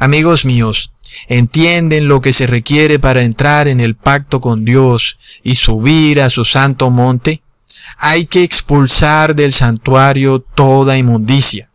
Amigos 0.00 0.44
míos, 0.44 0.90
¿entienden 1.28 2.08
lo 2.08 2.20
que 2.20 2.32
se 2.32 2.46
requiere 2.46 2.98
para 2.98 3.22
entrar 3.22 3.68
en 3.68 3.80
el 3.80 3.96
pacto 3.96 4.40
con 4.40 4.64
Dios 4.64 5.18
y 5.42 5.54
subir 5.56 6.20
a 6.20 6.30
su 6.30 6.44
santo 6.44 6.90
monte? 6.90 7.42
Hay 7.98 8.26
que 8.26 8.42
expulsar 8.42 9.34
del 9.34 9.52
santuario 9.52 10.40
toda 10.40 10.96
inmundicia. 10.96 11.70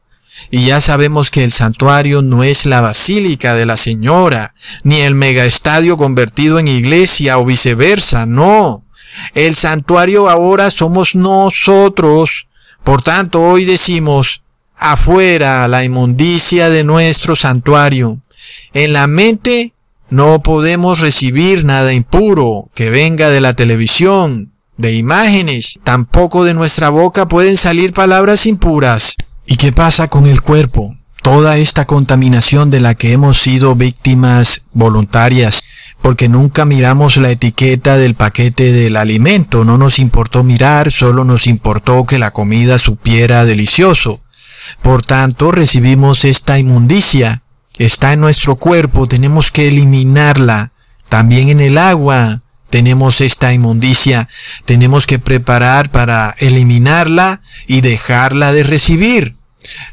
Y 0.51 0.65
ya 0.65 0.81
sabemos 0.81 1.31
que 1.31 1.43
el 1.43 1.51
santuario 1.51 2.21
no 2.21 2.43
es 2.43 2.65
la 2.65 2.81
basílica 2.81 3.55
de 3.55 3.65
la 3.65 3.77
señora, 3.77 4.53
ni 4.83 5.01
el 5.01 5.15
megaestadio 5.15 5.97
convertido 5.97 6.59
en 6.59 6.67
iglesia 6.67 7.37
o 7.37 7.45
viceversa, 7.45 8.25
no. 8.25 8.83
El 9.33 9.55
santuario 9.55 10.29
ahora 10.29 10.69
somos 10.69 11.15
nosotros. 11.15 12.47
Por 12.83 13.01
tanto, 13.01 13.41
hoy 13.41 13.65
decimos, 13.65 14.43
afuera 14.75 15.67
la 15.67 15.83
inmundicia 15.83 16.69
de 16.69 16.83
nuestro 16.83 17.35
santuario. 17.35 18.21
En 18.73 18.93
la 18.93 19.07
mente 19.07 19.73
no 20.09 20.41
podemos 20.41 20.99
recibir 20.99 21.65
nada 21.65 21.93
impuro 21.93 22.69
que 22.75 22.89
venga 22.89 23.29
de 23.29 23.41
la 23.41 23.55
televisión, 23.55 24.53
de 24.77 24.93
imágenes. 24.93 25.79
Tampoco 25.83 26.43
de 26.43 26.53
nuestra 26.53 26.89
boca 26.89 27.27
pueden 27.27 27.57
salir 27.57 27.93
palabras 27.93 28.45
impuras. 28.45 29.15
¿Y 29.45 29.57
qué 29.57 29.71
pasa 29.71 30.07
con 30.07 30.25
el 30.25 30.41
cuerpo? 30.41 30.95
Toda 31.21 31.57
esta 31.57 31.85
contaminación 31.85 32.69
de 32.69 32.79
la 32.79 32.93
que 32.93 33.11
hemos 33.11 33.41
sido 33.41 33.75
víctimas 33.75 34.67
voluntarias, 34.73 35.63
porque 36.01 36.29
nunca 36.29 36.65
miramos 36.65 37.17
la 37.17 37.31
etiqueta 37.31 37.97
del 37.97 38.13
paquete 38.13 38.71
del 38.71 38.95
alimento, 38.95 39.65
no 39.65 39.79
nos 39.79 39.97
importó 39.97 40.43
mirar, 40.43 40.91
solo 40.91 41.23
nos 41.23 41.47
importó 41.47 42.05
que 42.05 42.19
la 42.19 42.31
comida 42.31 42.77
supiera 42.77 43.43
delicioso. 43.43 44.21
Por 44.83 45.03
tanto, 45.03 45.51
recibimos 45.51 46.25
esta 46.25 46.59
inmundicia, 46.59 47.41
está 47.77 48.13
en 48.13 48.21
nuestro 48.21 48.55
cuerpo, 48.55 49.07
tenemos 49.07 49.51
que 49.51 49.67
eliminarla, 49.67 50.71
también 51.09 51.49
en 51.49 51.59
el 51.59 51.77
agua, 51.77 52.41
tenemos 52.69 53.21
esta 53.21 53.53
inmundicia, 53.53 54.27
tenemos 54.65 55.07
que 55.07 55.19
preparar 55.19 55.91
para 55.91 56.35
eliminarla 56.39 57.41
y 57.67 57.81
dejarla 57.81 58.51
de 58.51 58.63
recibir. 58.63 59.35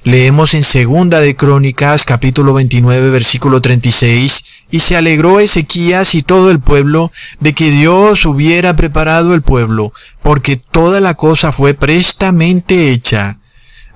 Leemos 0.05 0.55
en 0.55 0.63
Segunda 0.63 1.21
de 1.21 1.35
Crónicas 1.35 2.05
capítulo 2.05 2.53
29 2.53 3.11
versículo 3.11 3.63
36 3.63 4.45
y 4.71 4.81
se 4.81 4.97
alegró 4.97 5.39
Ezequías 5.39 6.15
y 6.15 6.23
todo 6.23 6.51
el 6.51 6.61
pueblo 6.61 7.13
de 7.41 7.55
que 7.55 7.71
Dios 7.71 8.25
hubiera 8.27 8.75
preparado 8.75 9.35
el 9.35 9.43
pueblo, 9.43 9.93
porque 10.23 10.57
toda 10.57 11.01
la 11.01 11.15
cosa 11.15 11.53
fue 11.53 11.75
prestamente 11.75 12.91
hecha. 12.91 13.39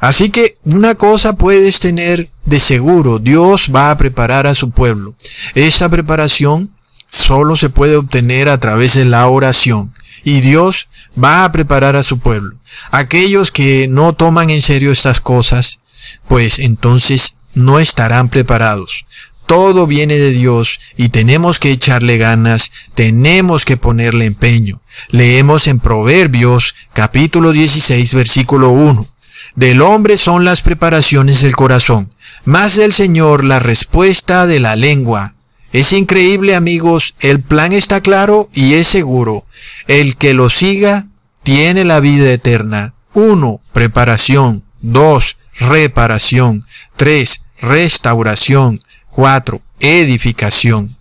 Así 0.07 0.31
que 0.31 0.57
una 0.63 0.95
cosa 0.95 1.37
puedes 1.37 1.81
tener 1.81 2.31
de 2.45 2.61
seguro, 2.61 3.19
Dios 3.19 3.73
va 3.75 3.91
a 3.91 3.99
preparar 3.99 4.47
a 4.47 4.55
su 4.55 4.71
pueblo. 4.71 5.17
Esta 5.57 5.89
preparación 5.89 6.71
solo 7.09 7.57
se 7.57 7.71
puede 7.71 7.97
obtener 7.97 8.49
a 8.49 8.61
través 8.61 8.95
de 8.95 9.05
la 9.05 9.27
oración. 9.27 9.93
Y 10.23 10.43
Dios 10.43 10.87
va 11.21 11.45
a 11.45 11.51
preparar 11.51 11.97
a 11.97 12.05
su 12.05 12.21
pueblo. 12.21 12.55
Aquellos 12.93 13.51
que 13.51 13.89
no 13.89 14.13
toman 14.13 14.51
en 14.51 14.63
serio 14.63 14.93
estas 14.93 15.21
cosas, 15.21 15.81
pues 16.29 16.61
entonces 16.61 17.39
no 17.55 17.81
estarán 17.81 18.29
preparados. 18.29 19.07
todo 19.47 19.89
viene 19.89 20.19
de 20.19 20.31
Dios 20.31 20.79
y 20.97 21.09
tenemos 21.09 21.59
que 21.59 21.73
echarle 21.73 22.17
ganas, 22.17 22.71
tenemos 22.95 23.65
que 23.65 23.77
ponerle 23.77 24.25
empeño. 24.25 24.81
Leemos 25.09 25.67
en 25.67 25.81
Proverbios 25.81 26.77
capítulo 26.93 27.51
16 27.51 28.15
versículo 28.15 28.71
1. 28.71 29.16
Del 29.57 29.81
hombre 29.81 30.19
son 30.19 30.45
las 30.45 30.61
preparaciones 30.61 31.41
del 31.41 31.57
corazón, 31.57 32.15
más 32.45 32.77
del 32.77 32.93
Señor 32.93 33.43
la 33.43 33.59
respuesta 33.59 34.45
de 34.45 34.61
la 34.61 34.77
lengua. 34.77 35.35
Es 35.73 35.95
increíble 35.95 36.55
amigos, 36.55 37.15
el 37.21 37.41
plan 37.41 37.73
está 37.73 38.03
claro 38.03 38.51
y 38.53 38.75
es 38.75 38.87
seguro. 38.87 39.47
El 39.89 40.17
que 40.17 40.35
lo 40.35 40.51
siga 40.51 41.07
tiene 41.43 41.85
la 41.85 42.01
vida 42.01 42.31
eterna. 42.31 42.93
1. 43.15 43.63
Preparación. 43.73 44.63
2. 44.83 45.37
Reparación. 45.61 46.67
3. 46.97 47.47
Restauración. 47.63 48.79
4. 49.11 49.63
Edificación. 49.81 50.97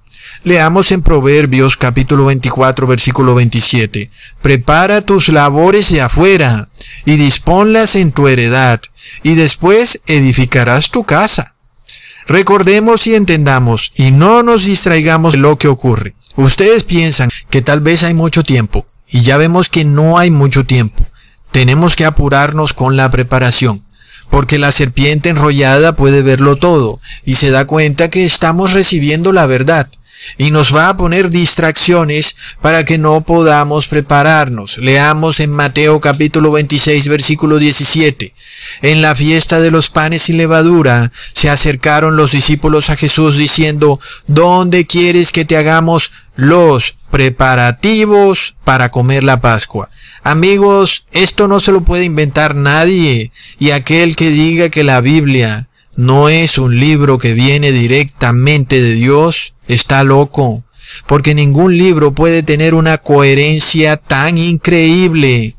Leamos 0.45 0.91
en 0.91 1.01
Proverbios 1.01 1.75
capítulo 1.75 2.25
24 2.25 2.85
versículo 2.85 3.33
27. 3.33 4.11
Prepara 4.41 5.01
tus 5.01 5.29
labores 5.29 5.91
de 5.91 6.01
afuera 6.01 6.69
y 7.05 7.17
disponlas 7.17 7.95
en 7.95 8.11
tu 8.11 8.27
heredad 8.27 8.81
y 9.23 9.35
después 9.35 10.01
edificarás 10.07 10.89
tu 10.89 11.03
casa. 11.03 11.55
Recordemos 12.27 13.05
y 13.05 13.15
entendamos 13.15 13.91
y 13.95 14.11
no 14.11 14.41
nos 14.43 14.65
distraigamos 14.65 15.33
de 15.33 15.39
lo 15.39 15.57
que 15.57 15.67
ocurre. 15.67 16.15
Ustedes 16.35 16.83
piensan 16.83 17.29
que 17.49 17.61
tal 17.61 17.81
vez 17.81 18.03
hay 18.03 18.13
mucho 18.13 18.43
tiempo 18.43 18.85
y 19.07 19.21
ya 19.21 19.37
vemos 19.37 19.69
que 19.69 19.85
no 19.85 20.17
hay 20.17 20.31
mucho 20.31 20.65
tiempo. 20.65 21.05
Tenemos 21.51 21.95
que 21.95 22.05
apurarnos 22.05 22.73
con 22.73 22.97
la 22.97 23.09
preparación 23.11 23.85
porque 24.29 24.57
la 24.57 24.71
serpiente 24.71 25.29
enrollada 25.29 25.95
puede 25.95 26.21
verlo 26.21 26.57
todo 26.57 26.99
y 27.23 27.35
se 27.35 27.51
da 27.51 27.65
cuenta 27.65 28.09
que 28.09 28.25
estamos 28.25 28.73
recibiendo 28.73 29.31
la 29.31 29.45
verdad 29.45 29.87
y 30.37 30.51
nos 30.51 30.75
va 30.75 30.89
a 30.89 30.97
poner 30.97 31.29
distracciones 31.29 32.35
para 32.61 32.85
que 32.85 32.97
no 32.97 33.21
podamos 33.21 33.87
prepararnos. 33.87 34.77
Leamos 34.77 35.39
en 35.39 35.51
Mateo 35.51 36.01
capítulo 36.01 36.51
26 36.51 37.07
versículo 37.07 37.57
17. 37.57 38.33
En 38.81 39.01
la 39.01 39.15
fiesta 39.15 39.59
de 39.59 39.71
los 39.71 39.89
panes 39.89 40.29
y 40.29 40.33
levadura 40.33 41.11
se 41.33 41.49
acercaron 41.49 42.15
los 42.15 42.31
discípulos 42.31 42.89
a 42.89 42.95
Jesús 42.95 43.37
diciendo, 43.37 43.99
¿dónde 44.27 44.85
quieres 44.85 45.31
que 45.31 45.45
te 45.45 45.57
hagamos 45.57 46.11
los 46.35 46.97
preparativos 47.11 48.55
para 48.63 48.89
comer 48.89 49.23
la 49.23 49.41
Pascua? 49.41 49.89
Amigos, 50.23 51.05
esto 51.11 51.47
no 51.47 51.59
se 51.59 51.71
lo 51.71 51.81
puede 51.81 52.03
inventar 52.03 52.55
nadie. 52.55 53.31
Y 53.59 53.69
aquel 53.69 54.15
que 54.15 54.31
diga 54.31 54.69
que 54.69 54.83
la 54.83 54.99
Biblia 54.99 55.67
no 55.95 56.29
es 56.29 56.57
un 56.57 56.79
libro 56.79 57.17
que 57.17 57.33
viene 57.33 57.71
directamente 57.71 58.81
de 58.81 58.93
Dios, 58.93 59.53
está 59.67 60.03
loco. 60.03 60.63
Porque 61.07 61.33
ningún 61.33 61.77
libro 61.77 62.13
puede 62.13 62.43
tener 62.43 62.73
una 62.73 62.97
coherencia 62.99 63.97
tan 63.97 64.37
increíble. 64.37 65.55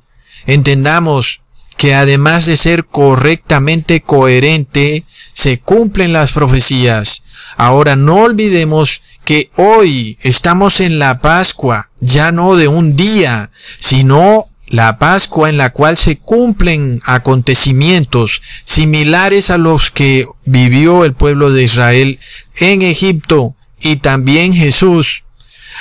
Entendamos 0.47 1.41
que 1.77 1.95
además 1.95 2.47
de 2.47 2.57
ser 2.57 2.87
correctamente 2.87 4.01
coherente, 4.01 5.05
se 5.35 5.59
cumplen 5.61 6.13
las 6.13 6.33
profecías. 6.33 7.23
Ahora 7.57 7.97
no 7.97 8.17
olvidemos 8.17 9.03
que 9.25 9.51
hoy 9.57 10.19
estamos 10.23 10.81
en 10.81 10.99
la 10.99 11.21
Pascua, 11.21 11.91
ya 12.01 12.33
no 12.33 12.57
de 12.57 12.69
un 12.69 12.97
día, 12.97 13.51
sino 13.79 14.49
la 14.67 14.99
Pascua 14.99 15.49
en 15.49 15.57
la 15.57 15.71
cual 15.71 15.97
se 15.97 16.19
cumplen 16.19 17.01
acontecimientos 17.05 18.43
similares 18.65 19.51
a 19.51 19.59
los 19.59 19.91
que 19.91 20.27
vivió 20.45 21.05
el 21.05 21.15
pueblo 21.15 21.51
de 21.53 21.63
Israel 21.63 22.19
en 22.57 22.83
Egipto 22.83 23.55
y 23.81 23.97
también 23.97 24.53
Jesús. 24.53 25.25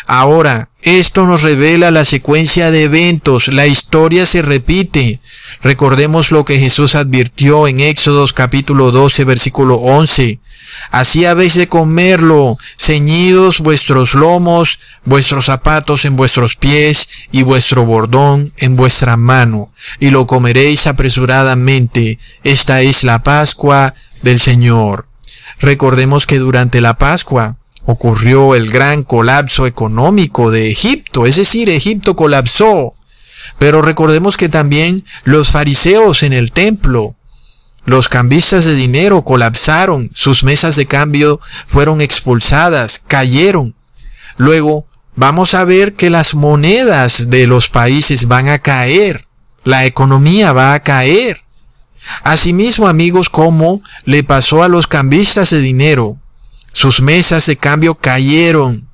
Ahora, 0.05 0.69
esto 0.85 1.25
nos 1.25 1.41
revela 1.41 1.89
la 1.89 2.05
secuencia 2.05 2.69
de 2.69 2.83
eventos, 2.83 3.47
la 3.47 3.65
historia 3.65 4.27
se 4.27 4.43
repite. 4.43 5.19
Recordemos 5.63 6.29
lo 6.29 6.45
que 6.45 6.59
Jesús 6.59 6.93
advirtió 6.93 7.67
en 7.67 7.79
Éxodos 7.79 8.33
capítulo 8.33 8.91
12 8.91 9.23
versículo 9.23 9.77
11. 9.77 10.39
Así 10.91 11.25
habéis 11.25 11.55
de 11.55 11.67
comerlo, 11.67 12.59
ceñidos 12.77 13.61
vuestros 13.61 14.13
lomos, 14.13 14.77
vuestros 15.05 15.45
zapatos 15.45 16.05
en 16.05 16.15
vuestros 16.15 16.55
pies 16.55 17.09
y 17.31 17.41
vuestro 17.41 17.83
bordón 17.85 18.53
en 18.57 18.75
vuestra 18.75 19.17
mano, 19.17 19.73
y 19.99 20.11
lo 20.11 20.27
comeréis 20.27 20.85
apresuradamente. 20.85 22.19
Esta 22.43 22.81
es 22.81 23.03
la 23.03 23.23
Pascua 23.23 23.95
del 24.21 24.39
Señor. 24.39 25.07
Recordemos 25.59 26.27
que 26.27 26.37
durante 26.37 26.79
la 26.79 26.99
Pascua 26.99 27.57
ocurrió 27.85 28.55
el 28.55 28.69
gran 28.71 29.03
colapso 29.03 29.65
económico 29.65 30.51
de 30.51 30.71
Egipto, 30.71 31.25
es 31.25 31.35
decir, 31.35 31.69
Egipto 31.69 32.15
colapsó. 32.15 32.93
Pero 33.59 33.81
recordemos 33.81 34.37
que 34.37 34.49
también 34.49 35.05
los 35.23 35.51
fariseos 35.51 36.23
en 36.23 36.33
el 36.33 36.51
templo 36.51 37.15
los 37.85 38.09
cambistas 38.09 38.65
de 38.65 38.73
dinero 38.73 39.23
colapsaron, 39.23 40.09
sus 40.15 40.43
mesas 40.43 40.75
de 40.75 40.87
cambio 40.87 41.39
fueron 41.67 42.01
expulsadas, 42.01 42.99
cayeron. 43.05 43.75
Luego, 44.37 44.87
vamos 45.15 45.53
a 45.53 45.63
ver 45.65 45.93
que 45.93 46.09
las 46.09 46.33
monedas 46.33 47.29
de 47.29 47.45
los 47.45 47.69
países 47.69 48.27
van 48.27 48.49
a 48.49 48.57
caer, 48.57 49.27
la 49.63 49.85
economía 49.85 50.51
va 50.51 50.73
a 50.73 50.81
caer. 50.81 51.43
Asimismo, 52.23 52.87
amigos, 52.87 53.29
como 53.29 53.81
le 54.03 54.23
pasó 54.23 54.63
a 54.63 54.67
los 54.67 54.87
cambistas 54.87 55.51
de 55.51 55.59
dinero, 55.59 56.17
sus 56.75 57.01
mesas 57.01 57.45
de 57.45 57.55
cambio 57.55 57.95
cayeron. 57.95 58.89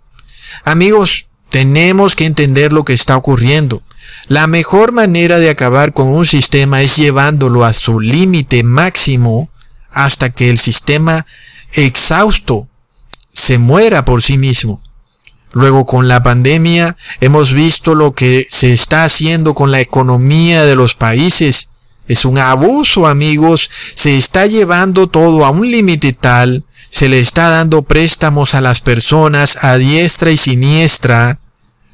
Amigos, 0.64 1.26
tenemos 1.50 2.16
que 2.16 2.26
entender 2.26 2.74
lo 2.74 2.86
que 2.86 2.94
está 2.94 3.18
ocurriendo. 3.18 3.82
La 4.28 4.46
mejor 4.46 4.92
manera 4.92 5.40
de 5.40 5.50
acabar 5.50 5.92
con 5.92 6.08
un 6.08 6.28
sistema 6.28 6.84
es 6.84 6.96
llevándolo 6.96 7.66
a 7.66 7.74
su 7.74 8.00
límite 8.00 8.62
máximo 8.64 9.50
hasta 9.90 10.30
que 10.30 10.52
el 10.52 10.60
sistema 10.60 11.26
exhausto 11.74 12.68
se 13.34 13.58
muera 13.58 14.06
por 14.06 14.22
sí 14.22 14.38
mismo. 14.38 14.84
Luego 15.52 15.88
con 15.88 16.08
la 16.08 16.22
pandemia 16.22 16.98
hemos 17.20 17.52
visto 17.52 17.96
lo 17.96 18.14
que 18.14 18.46
se 18.52 18.74
está 18.74 19.06
haciendo 19.06 19.56
con 19.56 19.72
la 19.72 19.82
economía 19.82 20.66
de 20.66 20.76
los 20.76 20.94
países. 20.94 21.72
Es 22.08 22.26
un 22.26 22.38
abuso, 22.38 23.08
amigos. 23.08 23.70
Se 23.96 24.18
está 24.18 24.46
llevando 24.46 25.08
todo 25.08 25.46
a 25.46 25.50
un 25.52 25.70
límite 25.70 26.14
tal, 26.14 26.66
se 26.90 27.08
le 27.08 27.20
está 27.20 27.50
dando 27.50 27.84
préstamos 27.84 28.54
a 28.54 28.62
las 28.62 28.82
personas 28.82 29.64
a 29.64 29.78
diestra 29.78 30.32
y 30.32 30.38
siniestra, 30.38 31.40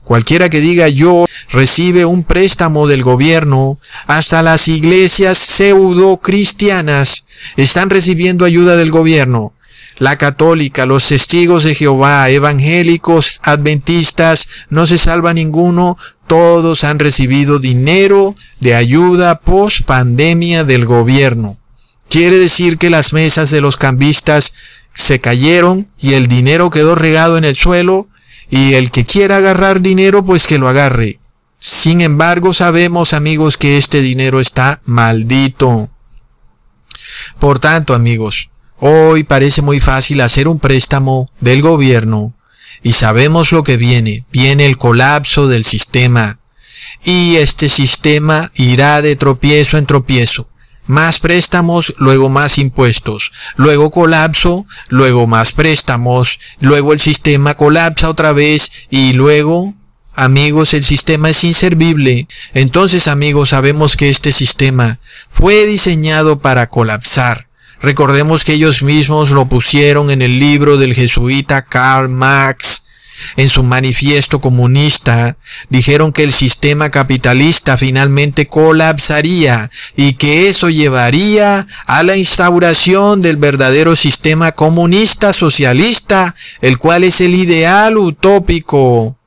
Cualquiera 0.08 0.50
que 0.50 0.62
diga 0.62 0.88
yo 0.88 1.26
recibe 1.52 2.06
un 2.06 2.24
préstamo 2.24 2.88
del 2.88 3.04
gobierno, 3.04 3.78
hasta 4.06 4.42
las 4.42 4.70
iglesias 4.70 5.38
pseudo 5.38 6.16
cristianas 6.22 7.26
están 7.58 7.90
recibiendo 7.90 8.46
ayuda 8.46 8.78
del 8.78 8.90
gobierno. 8.90 9.52
La 10.00 10.18
católica, 10.18 10.86
los 10.86 11.08
testigos 11.08 11.64
de 11.64 11.74
Jehová, 11.74 12.30
evangélicos, 12.30 13.40
adventistas, 13.44 14.48
no 14.70 14.86
se 14.86 14.98
salva 15.00 15.34
ninguno, 15.34 15.98
todos 16.28 16.84
han 16.84 17.00
recibido 17.00 17.58
dinero 17.58 18.36
de 18.60 18.76
ayuda 18.76 19.40
post 19.40 19.82
pandemia 19.82 20.64
del 20.64 20.86
gobierno. 20.86 21.58
Quiere 22.10 22.38
decir 22.38 22.78
que 22.78 22.90
las 22.90 23.12
mesas 23.12 23.50
de 23.50 23.60
los 23.60 23.76
cambistas 23.78 24.54
se 24.94 25.20
cayeron 25.20 25.90
y 26.00 26.14
el 26.14 26.28
dinero 26.28 26.70
quedó 26.70 26.96
regado 26.96 27.38
en 27.38 27.44
el 27.44 27.56
suelo 27.56 28.08
y 28.50 28.74
el 28.74 28.92
que 28.92 29.04
quiera 29.04 29.38
agarrar 29.38 29.82
dinero, 29.82 30.24
pues 30.24 30.48
que 30.48 30.58
lo 30.58 30.70
agarre. 30.70 31.20
Sin 31.60 32.02
embargo, 32.02 32.54
sabemos, 32.54 33.14
amigos, 33.14 33.58
que 33.58 33.78
este 33.78 34.02
dinero 34.02 34.40
está 34.40 34.80
maldito. 34.86 35.90
Por 37.40 37.60
tanto, 37.60 37.94
amigos, 37.94 38.50
hoy 38.80 39.24
parece 39.24 39.62
muy 39.62 39.80
fácil 39.80 40.22
hacer 40.22 40.48
un 40.48 40.60
préstamo 40.60 41.30
del 41.40 41.62
gobierno 41.62 42.34
y 42.84 42.94
sabemos 42.94 43.52
lo 43.52 43.64
que 43.64 43.78
viene. 43.78 44.26
Viene 44.32 44.66
el 44.66 44.78
colapso 44.78 45.48
del 45.48 45.66
sistema. 45.66 46.40
Y 47.04 47.36
este 47.36 47.70
sistema 47.70 48.52
irá 48.56 49.02
de 49.02 49.16
tropiezo 49.16 49.78
en 49.78 49.86
tropiezo 49.86 50.50
más 50.88 51.20
préstamos, 51.20 51.94
luego 51.98 52.30
más 52.30 52.58
impuestos, 52.58 53.32
luego 53.56 53.92
colapso, 53.92 54.66
luego 54.90 55.28
más 55.28 55.52
préstamos, 55.52 56.40
luego 56.60 56.94
el 56.94 57.00
sistema 57.00 57.56
colapsa 57.56 58.10
otra 58.10 58.32
vez 58.32 58.72
y 58.90 59.14
luego, 59.14 59.74
amigos, 60.16 60.74
el 60.74 60.84
sistema 60.84 61.30
es 61.30 61.44
inservible. 61.44 62.28
Entonces, 62.54 63.08
amigos, 63.08 63.50
sabemos 63.50 63.98
que 63.98 64.10
este 64.10 64.32
sistema 64.32 65.00
fue 65.30 65.66
diseñado 65.66 66.40
para 66.40 66.70
colapsar. 66.70 67.47
Recordemos 67.82 68.44
que 68.44 68.54
ellos 68.54 68.82
mismos 68.82 69.30
lo 69.30 69.46
pusieron 69.46 70.10
en 70.10 70.22
el 70.22 70.40
libro 70.40 70.78
del 70.78 70.94
jesuita 70.94 71.64
Karl 71.64 72.10
Marx 72.10 72.84
en 73.36 73.50
su 73.50 73.64
manifiesto 73.64 74.40
comunista, 74.42 75.38
dijeron 75.70 76.12
que 76.12 76.24
el 76.24 76.32
sistema 76.32 76.90
capitalista 76.90 77.78
finalmente 77.78 78.48
colapsaría 78.48 79.72
y 79.96 80.14
que 80.14 80.50
eso 80.50 80.70
llevaría 80.70 81.68
a 81.88 82.04
la 82.04 82.16
instauración 82.16 83.22
del 83.22 83.38
verdadero 83.38 83.96
sistema 83.96 84.52
comunista 84.52 85.34
socialista, 85.34 86.36
el 86.62 86.78
cual 86.78 87.04
es 87.04 87.22
el 87.22 87.36
ideal 87.36 87.98
utópico 87.98 89.18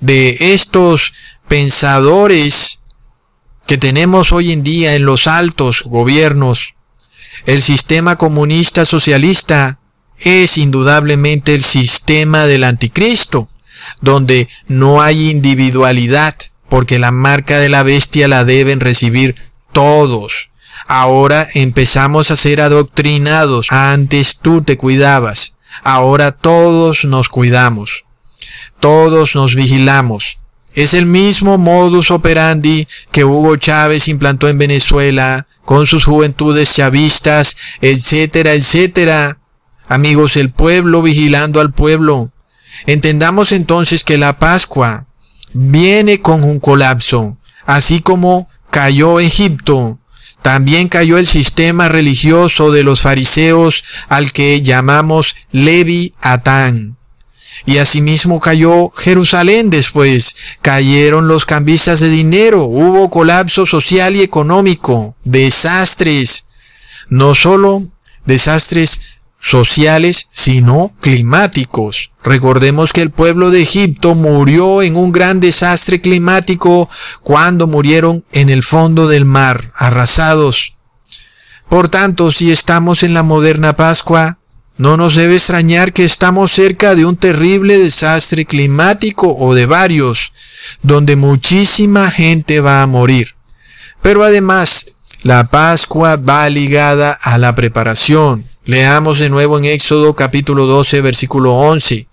de 0.00 0.36
estos 0.52 1.12
pensadores 1.48 2.80
que 3.66 3.78
tenemos 3.78 4.32
hoy 4.32 4.52
en 4.52 4.62
día 4.62 4.94
en 4.94 5.04
los 5.04 5.26
altos 5.26 5.82
gobiernos. 5.84 6.74
El 7.46 7.60
sistema 7.60 8.16
comunista 8.16 8.84
socialista 8.84 9.80
es 10.18 10.58
indudablemente 10.58 11.54
el 11.54 11.62
sistema 11.62 12.46
del 12.46 12.64
anticristo, 12.64 13.48
donde 14.00 14.48
no 14.68 15.02
hay 15.02 15.30
individualidad, 15.30 16.36
porque 16.68 16.98
la 16.98 17.10
marca 17.10 17.58
de 17.58 17.68
la 17.68 17.82
bestia 17.82 18.28
la 18.28 18.44
deben 18.44 18.80
recibir 18.80 19.34
todos. 19.72 20.50
Ahora 20.86 21.48
empezamos 21.54 22.30
a 22.30 22.36
ser 22.36 22.60
adoctrinados. 22.60 23.66
Antes 23.70 24.38
tú 24.40 24.62
te 24.62 24.76
cuidabas. 24.76 25.56
Ahora 25.82 26.32
todos 26.32 27.04
nos 27.04 27.28
cuidamos. 27.28 28.04
Todos 28.78 29.34
nos 29.34 29.54
vigilamos. 29.54 30.38
Es 30.74 30.94
el 30.94 31.06
mismo 31.06 31.58
modus 31.58 32.10
operandi 32.10 32.88
que 33.10 33.24
Hugo 33.24 33.56
Chávez 33.56 34.08
implantó 34.08 34.48
en 34.48 34.58
Venezuela 34.58 35.46
con 35.64 35.86
sus 35.86 36.04
juventudes 36.04 36.74
chavistas, 36.74 37.56
etcétera, 37.80 38.54
etcétera. 38.54 39.38
Amigos, 39.88 40.36
el 40.36 40.50
pueblo 40.50 41.02
vigilando 41.02 41.60
al 41.60 41.72
pueblo. 41.72 42.32
Entendamos 42.86 43.52
entonces 43.52 44.04
que 44.04 44.16
la 44.16 44.38
Pascua 44.38 45.06
viene 45.52 46.20
con 46.20 46.42
un 46.42 46.58
colapso, 46.58 47.36
así 47.66 48.00
como 48.00 48.48
cayó 48.70 49.20
Egipto. 49.20 49.98
También 50.40 50.88
cayó 50.88 51.18
el 51.18 51.26
sistema 51.26 51.88
religioso 51.88 52.72
de 52.72 52.82
los 52.82 53.02
fariseos 53.02 53.84
al 54.08 54.32
que 54.32 54.62
llamamos 54.62 55.36
Levi 55.52 56.14
Atán. 56.20 56.96
Y 57.64 57.78
asimismo 57.78 58.40
cayó 58.40 58.90
Jerusalén 58.90 59.70
después. 59.70 60.36
Cayeron 60.62 61.28
los 61.28 61.44
cambistas 61.44 62.00
de 62.00 62.08
dinero. 62.08 62.64
Hubo 62.64 63.10
colapso 63.10 63.66
social 63.66 64.16
y 64.16 64.22
económico. 64.22 65.14
Desastres. 65.24 66.46
No 67.08 67.34
solo 67.34 67.84
desastres 68.24 69.00
sociales, 69.42 70.28
sino 70.30 70.92
climáticos. 71.00 72.10
Recordemos 72.22 72.92
que 72.92 73.02
el 73.02 73.10
pueblo 73.10 73.50
de 73.50 73.62
Egipto 73.62 74.14
murió 74.14 74.82
en 74.82 74.96
un 74.96 75.10
gran 75.10 75.40
desastre 75.40 76.00
climático 76.00 76.88
cuando 77.22 77.66
murieron 77.66 78.24
en 78.32 78.48
el 78.48 78.62
fondo 78.62 79.08
del 79.08 79.24
mar, 79.24 79.72
arrasados. 79.74 80.76
Por 81.68 81.88
tanto, 81.88 82.30
si 82.30 82.52
estamos 82.52 83.02
en 83.02 83.14
la 83.14 83.22
moderna 83.22 83.76
Pascua, 83.76 84.38
no 84.82 84.96
nos 84.96 85.14
debe 85.14 85.36
extrañar 85.36 85.92
que 85.92 86.04
estamos 86.04 86.50
cerca 86.50 86.96
de 86.96 87.04
un 87.04 87.16
terrible 87.16 87.78
desastre 87.78 88.44
climático 88.44 89.32
o 89.38 89.54
de 89.54 89.66
varios, 89.66 90.32
donde 90.82 91.14
muchísima 91.14 92.10
gente 92.10 92.58
va 92.58 92.82
a 92.82 92.86
morir. 92.88 93.36
Pero 94.02 94.24
además, 94.24 94.88
la 95.22 95.44
Pascua 95.44 96.16
va 96.16 96.48
ligada 96.50 97.12
a 97.12 97.38
la 97.38 97.54
preparación, 97.54 98.44
Leamos 98.64 99.18
de 99.18 99.28
nuevo 99.28 99.58
en 99.58 99.64
Éxodo 99.64 100.14
capítulo 100.14 100.66
12 100.66 101.00
versículo 101.00 101.54
11. 101.54 102.06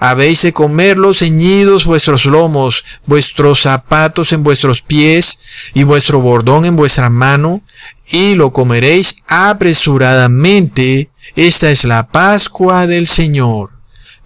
Habéis 0.00 0.42
de 0.42 0.52
comerlos 0.52 1.20
ceñidos 1.20 1.84
vuestros 1.84 2.24
lomos, 2.24 2.84
vuestros 3.06 3.60
zapatos 3.62 4.32
en 4.32 4.42
vuestros 4.42 4.82
pies 4.82 5.38
y 5.72 5.84
vuestro 5.84 6.20
bordón 6.20 6.64
en 6.64 6.74
vuestra 6.74 7.10
mano, 7.10 7.62
y 8.10 8.34
lo 8.34 8.52
comeréis 8.52 9.22
apresuradamente. 9.28 11.10
Esta 11.36 11.70
es 11.70 11.84
la 11.84 12.08
Pascua 12.08 12.86
del 12.86 13.08
Señor. 13.08 13.72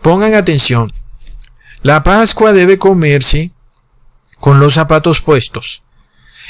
Pongan 0.02 0.34
atención. 0.34 0.92
La 1.82 2.02
Pascua 2.02 2.52
debe 2.52 2.78
comerse 2.78 3.52
con 4.40 4.60
los 4.60 4.74
zapatos 4.74 5.20
puestos. 5.20 5.82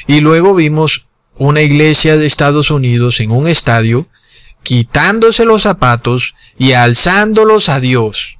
Y 0.06 0.20
luego 0.20 0.54
vimos 0.54 1.06
una 1.34 1.62
iglesia 1.62 2.16
de 2.16 2.26
Estados 2.26 2.70
Unidos 2.70 3.20
en 3.20 3.30
un 3.30 3.46
estadio 3.46 4.08
quitándose 4.62 5.44
los 5.44 5.62
zapatos 5.62 6.34
y 6.58 6.72
alzándolos 6.72 7.68
a 7.68 7.80
Dios. 7.80 8.38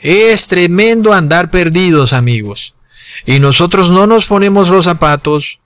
Es 0.00 0.46
tremendo 0.46 1.12
andar 1.12 1.50
perdidos, 1.50 2.12
amigos. 2.12 2.74
Y 3.26 3.40
nosotros 3.40 3.90
no 3.90 4.06
nos 4.06 4.26
ponemos 4.26 4.68
los 4.68 4.84
zapatos 4.84 5.58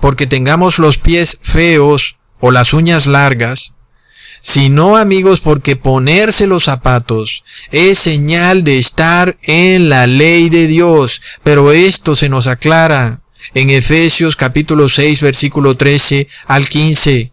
porque 0.00 0.26
tengamos 0.26 0.78
los 0.78 0.98
pies 0.98 1.38
feos 1.42 2.16
o 2.40 2.50
las 2.50 2.72
uñas 2.72 3.06
largas, 3.06 3.73
sino 4.44 4.98
amigos 4.98 5.40
porque 5.40 5.74
ponerse 5.74 6.46
los 6.46 6.64
zapatos 6.64 7.44
es 7.70 7.98
señal 7.98 8.62
de 8.62 8.78
estar 8.78 9.38
en 9.42 9.88
la 9.88 10.06
ley 10.06 10.50
de 10.50 10.66
Dios. 10.66 11.22
Pero 11.42 11.72
esto 11.72 12.14
se 12.14 12.28
nos 12.28 12.46
aclara 12.46 13.20
en 13.54 13.70
Efesios 13.70 14.36
capítulo 14.36 14.90
6 14.90 15.22
versículo 15.22 15.78
13 15.78 16.28
al 16.46 16.68
15. 16.68 17.32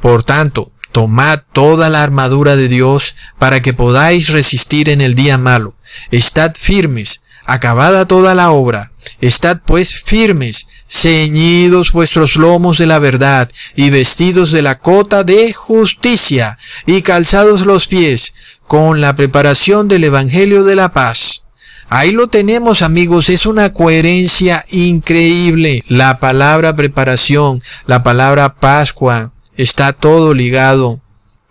Por 0.00 0.22
tanto, 0.22 0.70
Tomad 0.92 1.40
toda 1.52 1.90
la 1.90 2.04
armadura 2.04 2.54
de 2.54 2.68
Dios 2.68 3.16
para 3.40 3.60
que 3.60 3.74
podáis 3.74 4.28
resistir 4.28 4.88
en 4.90 5.00
el 5.00 5.16
día 5.16 5.38
malo. 5.38 5.74
Estad 6.12 6.54
firmes, 6.56 7.24
acabada 7.46 8.06
toda 8.06 8.36
la 8.36 8.52
obra. 8.52 8.92
Estad 9.20 9.60
pues 9.66 10.04
firmes, 10.04 10.67
ceñidos 10.88 11.92
vuestros 11.92 12.36
lomos 12.36 12.78
de 12.78 12.86
la 12.86 12.98
verdad 12.98 13.50
y 13.76 13.90
vestidos 13.90 14.50
de 14.50 14.62
la 14.62 14.78
cota 14.78 15.22
de 15.22 15.52
justicia 15.52 16.58
y 16.86 17.02
calzados 17.02 17.66
los 17.66 17.86
pies 17.86 18.34
con 18.66 19.00
la 19.00 19.14
preparación 19.14 19.86
del 19.88 20.04
Evangelio 20.04 20.64
de 20.64 20.76
la 20.76 20.92
paz. 20.92 21.44
Ahí 21.90 22.10
lo 22.10 22.26
tenemos 22.26 22.82
amigos, 22.82 23.30
es 23.30 23.46
una 23.46 23.72
coherencia 23.72 24.64
increíble. 24.70 25.82
La 25.88 26.20
palabra 26.20 26.76
preparación, 26.76 27.62
la 27.86 28.02
palabra 28.02 28.56
Pascua, 28.56 29.32
está 29.56 29.94
todo 29.94 30.34
ligado, 30.34 31.00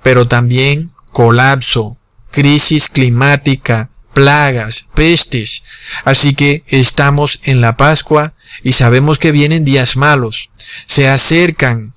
pero 0.03 0.27
también 0.27 0.91
colapso, 1.11 1.97
crisis 2.29 2.87
climática, 2.87 3.89
plagas, 4.17 4.87
pestes. 4.95 5.61
Así 6.03 6.33
que 6.33 6.63
estamos 6.65 7.39
en 7.43 7.61
la 7.61 7.77
Pascua 7.77 8.33
y 8.63 8.71
sabemos 8.71 9.19
que 9.19 9.31
vienen 9.31 9.63
días 9.63 9.95
malos. 9.95 10.49
Se 10.87 11.07
acercan 11.07 11.93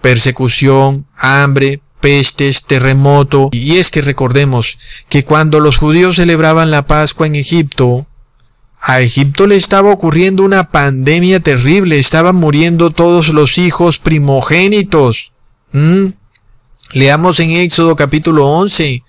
persecución, 0.00 1.06
hambre, 1.14 1.82
pestes, 2.00 2.64
terremoto. 2.64 3.50
Y 3.52 3.76
es 3.76 3.90
que 3.90 4.00
recordemos 4.00 4.78
que 5.10 5.26
cuando 5.26 5.60
los 5.60 5.76
judíos 5.76 6.16
celebraban 6.16 6.70
la 6.70 6.86
Pascua 6.86 7.26
en 7.26 7.34
Egipto, 7.34 8.06
a 8.80 9.02
Egipto 9.02 9.46
le 9.46 9.56
estaba 9.56 9.92
ocurriendo 9.92 10.44
una 10.44 10.70
pandemia 10.70 11.40
terrible, 11.40 11.98
estaban 11.98 12.36
muriendo 12.36 12.92
todos 12.92 13.28
los 13.28 13.58
hijos 13.58 13.98
primogénitos. 13.98 15.32
Mm. 15.72 16.06
Leamos 16.92 17.40
en 17.40 17.50
Éxodo 17.50 17.94
capítulo 17.94 18.46
11. 18.46 19.04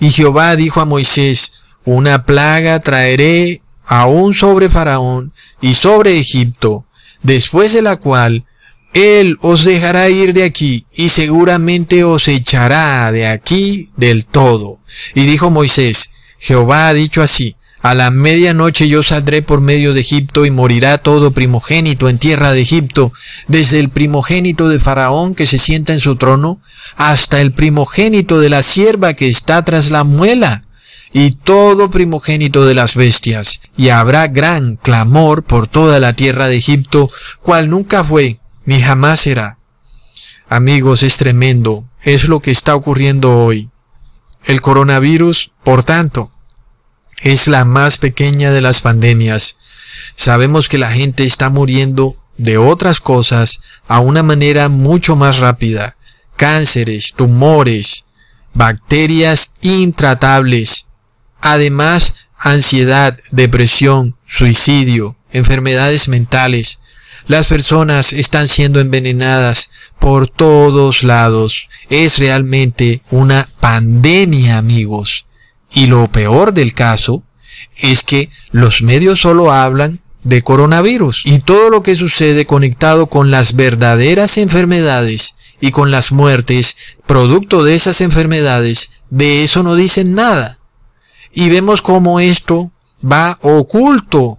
Y 0.00 0.10
Jehová 0.10 0.56
dijo 0.56 0.80
a 0.80 0.86
Moisés, 0.86 1.58
una 1.94 2.26
plaga 2.26 2.80
traeré 2.80 3.62
aún 3.86 4.34
sobre 4.34 4.68
Faraón 4.68 5.32
y 5.62 5.72
sobre 5.72 6.18
Egipto, 6.18 6.84
después 7.22 7.72
de 7.72 7.80
la 7.80 7.96
cual 7.96 8.44
él 8.92 9.38
os 9.40 9.64
dejará 9.64 10.10
ir 10.10 10.34
de 10.34 10.44
aquí 10.44 10.84
y 10.94 11.08
seguramente 11.08 12.04
os 12.04 12.28
echará 12.28 13.10
de 13.10 13.26
aquí 13.26 13.88
del 13.96 14.26
todo. 14.26 14.80
Y 15.14 15.24
dijo 15.24 15.50
Moisés, 15.50 16.10
Jehová 16.38 16.88
ha 16.88 16.92
dicho 16.92 17.22
así, 17.22 17.56
a 17.80 17.94
la 17.94 18.10
medianoche 18.10 18.86
yo 18.86 19.02
saldré 19.02 19.40
por 19.40 19.62
medio 19.62 19.94
de 19.94 20.02
Egipto 20.02 20.44
y 20.44 20.50
morirá 20.50 20.98
todo 20.98 21.30
primogénito 21.30 22.10
en 22.10 22.18
tierra 22.18 22.52
de 22.52 22.60
Egipto, 22.60 23.14
desde 23.46 23.78
el 23.78 23.88
primogénito 23.88 24.68
de 24.68 24.78
Faraón 24.78 25.34
que 25.34 25.46
se 25.46 25.58
sienta 25.58 25.94
en 25.94 26.00
su 26.00 26.16
trono, 26.16 26.60
hasta 26.96 27.40
el 27.40 27.52
primogénito 27.52 28.40
de 28.40 28.50
la 28.50 28.62
sierva 28.62 29.14
que 29.14 29.30
está 29.30 29.64
tras 29.64 29.90
la 29.90 30.04
muela, 30.04 30.60
y 31.12 31.32
todo 31.32 31.90
primogénito 31.90 32.66
de 32.66 32.74
las 32.74 32.94
bestias. 32.94 33.60
Y 33.76 33.88
habrá 33.88 34.28
gran 34.28 34.76
clamor 34.76 35.44
por 35.44 35.68
toda 35.68 36.00
la 36.00 36.14
tierra 36.14 36.48
de 36.48 36.56
Egipto, 36.56 37.10
cual 37.42 37.70
nunca 37.70 38.04
fue, 38.04 38.40
ni 38.64 38.80
jamás 38.80 39.20
será. 39.20 39.58
Amigos, 40.48 41.02
es 41.02 41.16
tremendo, 41.16 41.88
es 42.02 42.28
lo 42.28 42.40
que 42.40 42.50
está 42.50 42.74
ocurriendo 42.74 43.38
hoy. 43.38 43.70
El 44.44 44.60
coronavirus, 44.60 45.52
por 45.62 45.84
tanto, 45.84 46.32
es 47.22 47.48
la 47.48 47.64
más 47.64 47.98
pequeña 47.98 48.50
de 48.50 48.60
las 48.60 48.80
pandemias. 48.80 49.58
Sabemos 50.14 50.68
que 50.68 50.78
la 50.78 50.90
gente 50.90 51.24
está 51.24 51.50
muriendo 51.50 52.16
de 52.38 52.56
otras 52.56 53.00
cosas 53.00 53.60
a 53.86 54.00
una 54.00 54.22
manera 54.22 54.68
mucho 54.68 55.16
más 55.16 55.38
rápida. 55.38 55.96
Cánceres, 56.36 57.12
tumores, 57.14 58.06
bacterias 58.54 59.54
intratables. 59.60 60.87
Además, 61.50 62.12
ansiedad, 62.36 63.18
depresión, 63.30 64.18
suicidio, 64.26 65.16
enfermedades 65.32 66.06
mentales. 66.08 66.80
Las 67.26 67.46
personas 67.46 68.12
están 68.12 68.48
siendo 68.48 68.80
envenenadas 68.80 69.70
por 69.98 70.28
todos 70.28 71.02
lados. 71.02 71.68
Es 71.88 72.18
realmente 72.18 73.00
una 73.10 73.48
pandemia, 73.60 74.58
amigos. 74.58 75.24
Y 75.72 75.86
lo 75.86 76.12
peor 76.12 76.52
del 76.52 76.74
caso 76.74 77.22
es 77.78 78.04
que 78.04 78.28
los 78.50 78.82
medios 78.82 79.22
solo 79.22 79.50
hablan 79.50 80.00
de 80.24 80.42
coronavirus 80.42 81.22
y 81.24 81.38
todo 81.38 81.70
lo 81.70 81.82
que 81.82 81.96
sucede 81.96 82.44
conectado 82.44 83.06
con 83.06 83.30
las 83.30 83.56
verdaderas 83.56 84.36
enfermedades 84.36 85.34
y 85.62 85.70
con 85.70 85.90
las 85.90 86.12
muertes 86.12 86.76
producto 87.06 87.64
de 87.64 87.74
esas 87.74 88.02
enfermedades, 88.02 88.90
de 89.08 89.44
eso 89.44 89.62
no 89.62 89.76
dicen 89.76 90.14
nada. 90.14 90.57
Y 91.32 91.50
vemos 91.50 91.82
cómo 91.82 92.20
esto 92.20 92.72
va 93.02 93.38
oculto. 93.42 94.38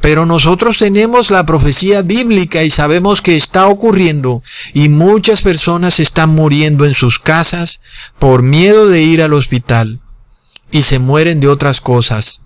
Pero 0.00 0.24
nosotros 0.24 0.78
tenemos 0.78 1.30
la 1.30 1.44
profecía 1.44 2.00
bíblica 2.02 2.62
y 2.62 2.70
sabemos 2.70 3.20
que 3.20 3.36
está 3.36 3.66
ocurriendo 3.66 4.42
y 4.72 4.88
muchas 4.88 5.42
personas 5.42 6.00
están 6.00 6.30
muriendo 6.30 6.86
en 6.86 6.94
sus 6.94 7.18
casas 7.18 7.82
por 8.18 8.42
miedo 8.42 8.88
de 8.88 9.02
ir 9.02 9.22
al 9.22 9.34
hospital 9.34 10.00
y 10.70 10.82
se 10.82 10.98
mueren 10.98 11.40
de 11.40 11.48
otras 11.48 11.82
cosas. 11.82 12.44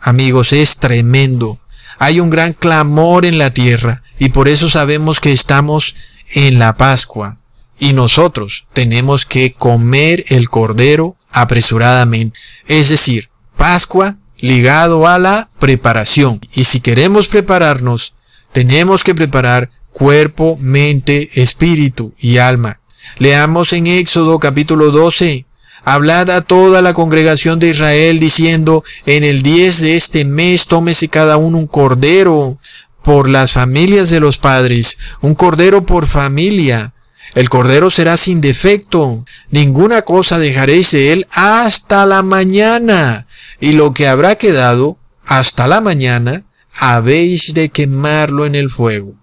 Amigos, 0.00 0.52
es 0.52 0.76
tremendo. 0.76 1.58
Hay 1.98 2.20
un 2.20 2.30
gran 2.30 2.52
clamor 2.52 3.24
en 3.24 3.38
la 3.38 3.50
tierra 3.50 4.04
y 4.18 4.28
por 4.28 4.48
eso 4.48 4.68
sabemos 4.68 5.18
que 5.18 5.32
estamos 5.32 5.96
en 6.34 6.60
la 6.60 6.76
Pascua 6.76 7.38
y 7.78 7.92
nosotros 7.92 8.66
tenemos 8.72 9.26
que 9.26 9.52
comer 9.52 10.24
el 10.28 10.48
cordero 10.48 11.16
apresuradamente. 11.30 12.38
Es 12.66 12.88
decir, 12.88 13.28
Pascua 13.56 14.16
ligado 14.38 15.06
a 15.06 15.18
la 15.18 15.48
preparación. 15.58 16.40
Y 16.54 16.64
si 16.64 16.80
queremos 16.80 17.28
prepararnos, 17.28 18.14
tenemos 18.52 19.04
que 19.04 19.14
preparar 19.14 19.70
cuerpo, 19.92 20.58
mente, 20.60 21.40
espíritu 21.40 22.14
y 22.18 22.38
alma. 22.38 22.80
Leamos 23.18 23.72
en 23.72 23.86
Éxodo 23.86 24.38
capítulo 24.38 24.90
12, 24.90 25.46
Hablad 25.84 26.30
a 26.30 26.40
toda 26.40 26.82
la 26.82 26.94
congregación 26.94 27.60
de 27.60 27.68
Israel 27.68 28.18
diciendo, 28.18 28.82
en 29.06 29.22
el 29.22 29.42
10 29.42 29.80
de 29.82 29.96
este 29.96 30.24
mes 30.24 30.66
tómese 30.66 31.06
cada 31.06 31.36
uno 31.36 31.58
un 31.58 31.68
cordero 31.68 32.58
por 33.02 33.28
las 33.28 33.52
familias 33.52 34.10
de 34.10 34.18
los 34.18 34.36
padres, 34.36 34.98
un 35.20 35.36
cordero 35.36 35.86
por 35.86 36.08
familia. 36.08 36.92
El 37.34 37.48
cordero 37.48 37.90
será 37.90 38.16
sin 38.16 38.40
defecto, 38.40 39.24
ninguna 39.50 40.02
cosa 40.02 40.38
dejaréis 40.38 40.92
de 40.92 41.12
él 41.12 41.26
hasta 41.32 42.06
la 42.06 42.22
mañana, 42.22 43.26
y 43.60 43.72
lo 43.72 43.92
que 43.92 44.08
habrá 44.08 44.36
quedado 44.36 44.98
hasta 45.26 45.66
la 45.66 45.80
mañana, 45.80 46.44
habéis 46.78 47.54
de 47.54 47.68
quemarlo 47.68 48.46
en 48.46 48.54
el 48.54 48.70
fuego. 48.70 49.14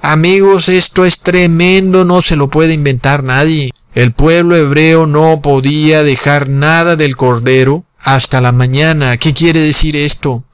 Amigos, 0.00 0.68
esto 0.68 1.04
es 1.04 1.20
tremendo, 1.20 2.04
no 2.04 2.22
se 2.22 2.36
lo 2.36 2.48
puede 2.48 2.72
inventar 2.72 3.24
nadie. 3.24 3.72
El 3.94 4.12
pueblo 4.12 4.56
hebreo 4.56 5.06
no 5.06 5.42
podía 5.42 6.02
dejar 6.02 6.48
nada 6.48 6.94
del 6.94 7.16
cordero 7.16 7.84
hasta 7.98 8.40
la 8.40 8.52
mañana. 8.52 9.16
¿Qué 9.16 9.34
quiere 9.34 9.60
decir 9.60 9.96
esto? 9.96 10.44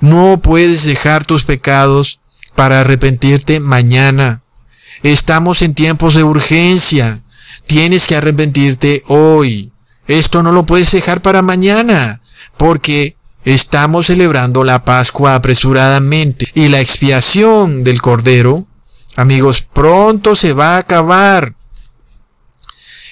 No 0.00 0.40
puedes 0.42 0.84
dejar 0.84 1.24
tus 1.24 1.44
pecados 1.44 2.20
para 2.54 2.80
arrepentirte 2.80 3.58
mañana. 3.58 4.42
Estamos 5.04 5.60
en 5.60 5.74
tiempos 5.74 6.14
de 6.14 6.24
urgencia. 6.24 7.20
Tienes 7.66 8.06
que 8.06 8.16
arrepentirte 8.16 9.02
hoy. 9.06 9.70
Esto 10.08 10.42
no 10.42 10.50
lo 10.50 10.64
puedes 10.64 10.90
dejar 10.92 11.20
para 11.20 11.42
mañana, 11.42 12.22
porque 12.56 13.16
estamos 13.44 14.06
celebrando 14.06 14.64
la 14.64 14.86
Pascua 14.86 15.34
apresuradamente 15.34 16.48
y 16.54 16.68
la 16.68 16.80
expiación 16.80 17.84
del 17.84 18.00
Cordero, 18.00 18.66
amigos, 19.16 19.60
pronto 19.60 20.36
se 20.36 20.54
va 20.54 20.76
a 20.76 20.78
acabar. 20.78 21.54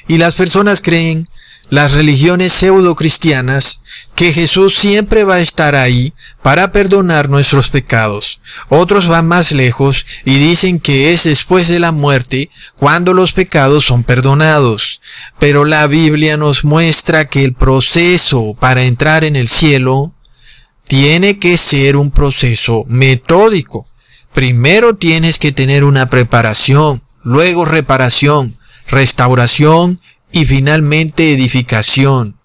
Y 0.08 0.16
las 0.16 0.34
personas 0.34 0.80
creen, 0.80 1.26
las 1.72 1.94
religiones 1.94 2.52
pseudo 2.52 2.94
cristianas, 2.94 3.80
que 4.14 4.34
Jesús 4.34 4.76
siempre 4.76 5.24
va 5.24 5.36
a 5.36 5.40
estar 5.40 5.74
ahí 5.74 6.12
para 6.42 6.70
perdonar 6.70 7.30
nuestros 7.30 7.70
pecados. 7.70 8.42
Otros 8.68 9.08
van 9.08 9.26
más 9.26 9.52
lejos 9.52 10.04
y 10.26 10.36
dicen 10.36 10.80
que 10.80 11.14
es 11.14 11.24
después 11.24 11.68
de 11.68 11.80
la 11.80 11.90
muerte 11.90 12.50
cuando 12.76 13.14
los 13.14 13.32
pecados 13.32 13.86
son 13.86 14.04
perdonados. 14.04 15.00
Pero 15.38 15.64
la 15.64 15.86
Biblia 15.86 16.36
nos 16.36 16.62
muestra 16.62 17.24
que 17.30 17.42
el 17.42 17.54
proceso 17.54 18.54
para 18.60 18.82
entrar 18.82 19.24
en 19.24 19.34
el 19.34 19.48
cielo 19.48 20.12
tiene 20.86 21.38
que 21.38 21.56
ser 21.56 21.96
un 21.96 22.10
proceso 22.10 22.84
metódico. 22.86 23.86
Primero 24.34 24.96
tienes 24.96 25.38
que 25.38 25.52
tener 25.52 25.84
una 25.84 26.10
preparación, 26.10 27.02
luego 27.22 27.64
reparación, 27.64 28.56
restauración 28.88 29.98
y 30.32 30.46
finalmente 30.46 31.32
edificación. 31.32 32.36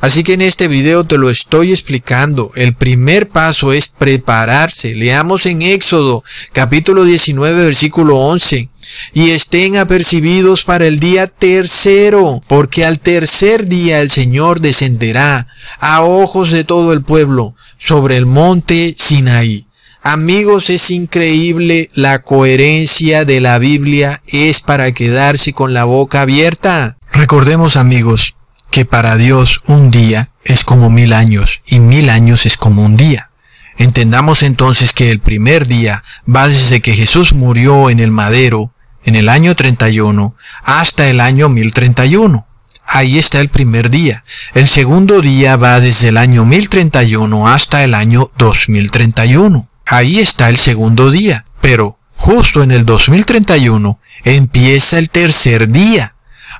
Así 0.00 0.22
que 0.22 0.34
en 0.34 0.42
este 0.42 0.68
video 0.68 1.04
te 1.04 1.18
lo 1.18 1.30
estoy 1.30 1.70
explicando. 1.70 2.50
El 2.56 2.74
primer 2.74 3.28
paso 3.28 3.72
es 3.72 3.88
prepararse. 3.88 4.94
Leamos 4.94 5.46
en 5.46 5.62
Éxodo 5.62 6.24
capítulo 6.52 7.04
19 7.04 7.64
versículo 7.64 8.18
11. 8.18 8.68
Y 9.12 9.30
estén 9.30 9.76
apercibidos 9.76 10.64
para 10.64 10.86
el 10.86 11.00
día 11.00 11.26
tercero, 11.26 12.42
porque 12.46 12.84
al 12.84 13.00
tercer 13.00 13.66
día 13.66 14.00
el 14.00 14.10
Señor 14.10 14.60
descenderá 14.60 15.46
a 15.78 16.02
ojos 16.02 16.50
de 16.50 16.64
todo 16.64 16.92
el 16.92 17.02
pueblo 17.02 17.54
sobre 17.78 18.16
el 18.16 18.26
monte 18.26 18.94
Sinaí. 18.98 19.63
Amigos, 20.06 20.68
es 20.68 20.90
increíble 20.90 21.88
la 21.94 22.20
coherencia 22.20 23.24
de 23.24 23.40
la 23.40 23.58
Biblia 23.58 24.22
es 24.26 24.60
para 24.60 24.92
quedarse 24.92 25.54
con 25.54 25.72
la 25.72 25.84
boca 25.84 26.20
abierta. 26.20 26.98
Recordemos 27.10 27.76
amigos 27.76 28.36
que 28.70 28.84
para 28.84 29.16
Dios 29.16 29.62
un 29.66 29.90
día 29.90 30.30
es 30.44 30.62
como 30.62 30.90
mil 30.90 31.14
años 31.14 31.62
y 31.66 31.80
mil 31.80 32.10
años 32.10 32.44
es 32.44 32.58
como 32.58 32.84
un 32.84 32.98
día. 32.98 33.30
Entendamos 33.78 34.42
entonces 34.42 34.92
que 34.92 35.10
el 35.10 35.20
primer 35.20 35.66
día 35.66 36.04
va 36.28 36.48
desde 36.48 36.82
que 36.82 36.92
Jesús 36.92 37.32
murió 37.32 37.88
en 37.88 37.98
el 37.98 38.10
madero 38.10 38.74
en 39.06 39.16
el 39.16 39.30
año 39.30 39.56
31 39.56 40.36
hasta 40.64 41.08
el 41.08 41.18
año 41.18 41.48
1031. 41.48 42.46
Ahí 42.86 43.18
está 43.18 43.40
el 43.40 43.48
primer 43.48 43.88
día. 43.88 44.22
El 44.52 44.68
segundo 44.68 45.22
día 45.22 45.56
va 45.56 45.80
desde 45.80 46.08
el 46.08 46.18
año 46.18 46.44
1031 46.44 47.48
hasta 47.48 47.82
el 47.84 47.94
año 47.94 48.30
2031 48.36 49.70
ahí 49.86 50.18
está 50.18 50.48
el 50.48 50.56
segundo 50.56 51.10
día. 51.10 51.44
Pero 51.60 51.98
justo 52.16 52.62
en 52.62 52.70
el 52.70 52.84
2031 52.84 53.98
empieza 54.24 54.98
el 54.98 55.10
tercer 55.10 55.68
día. 55.68 56.14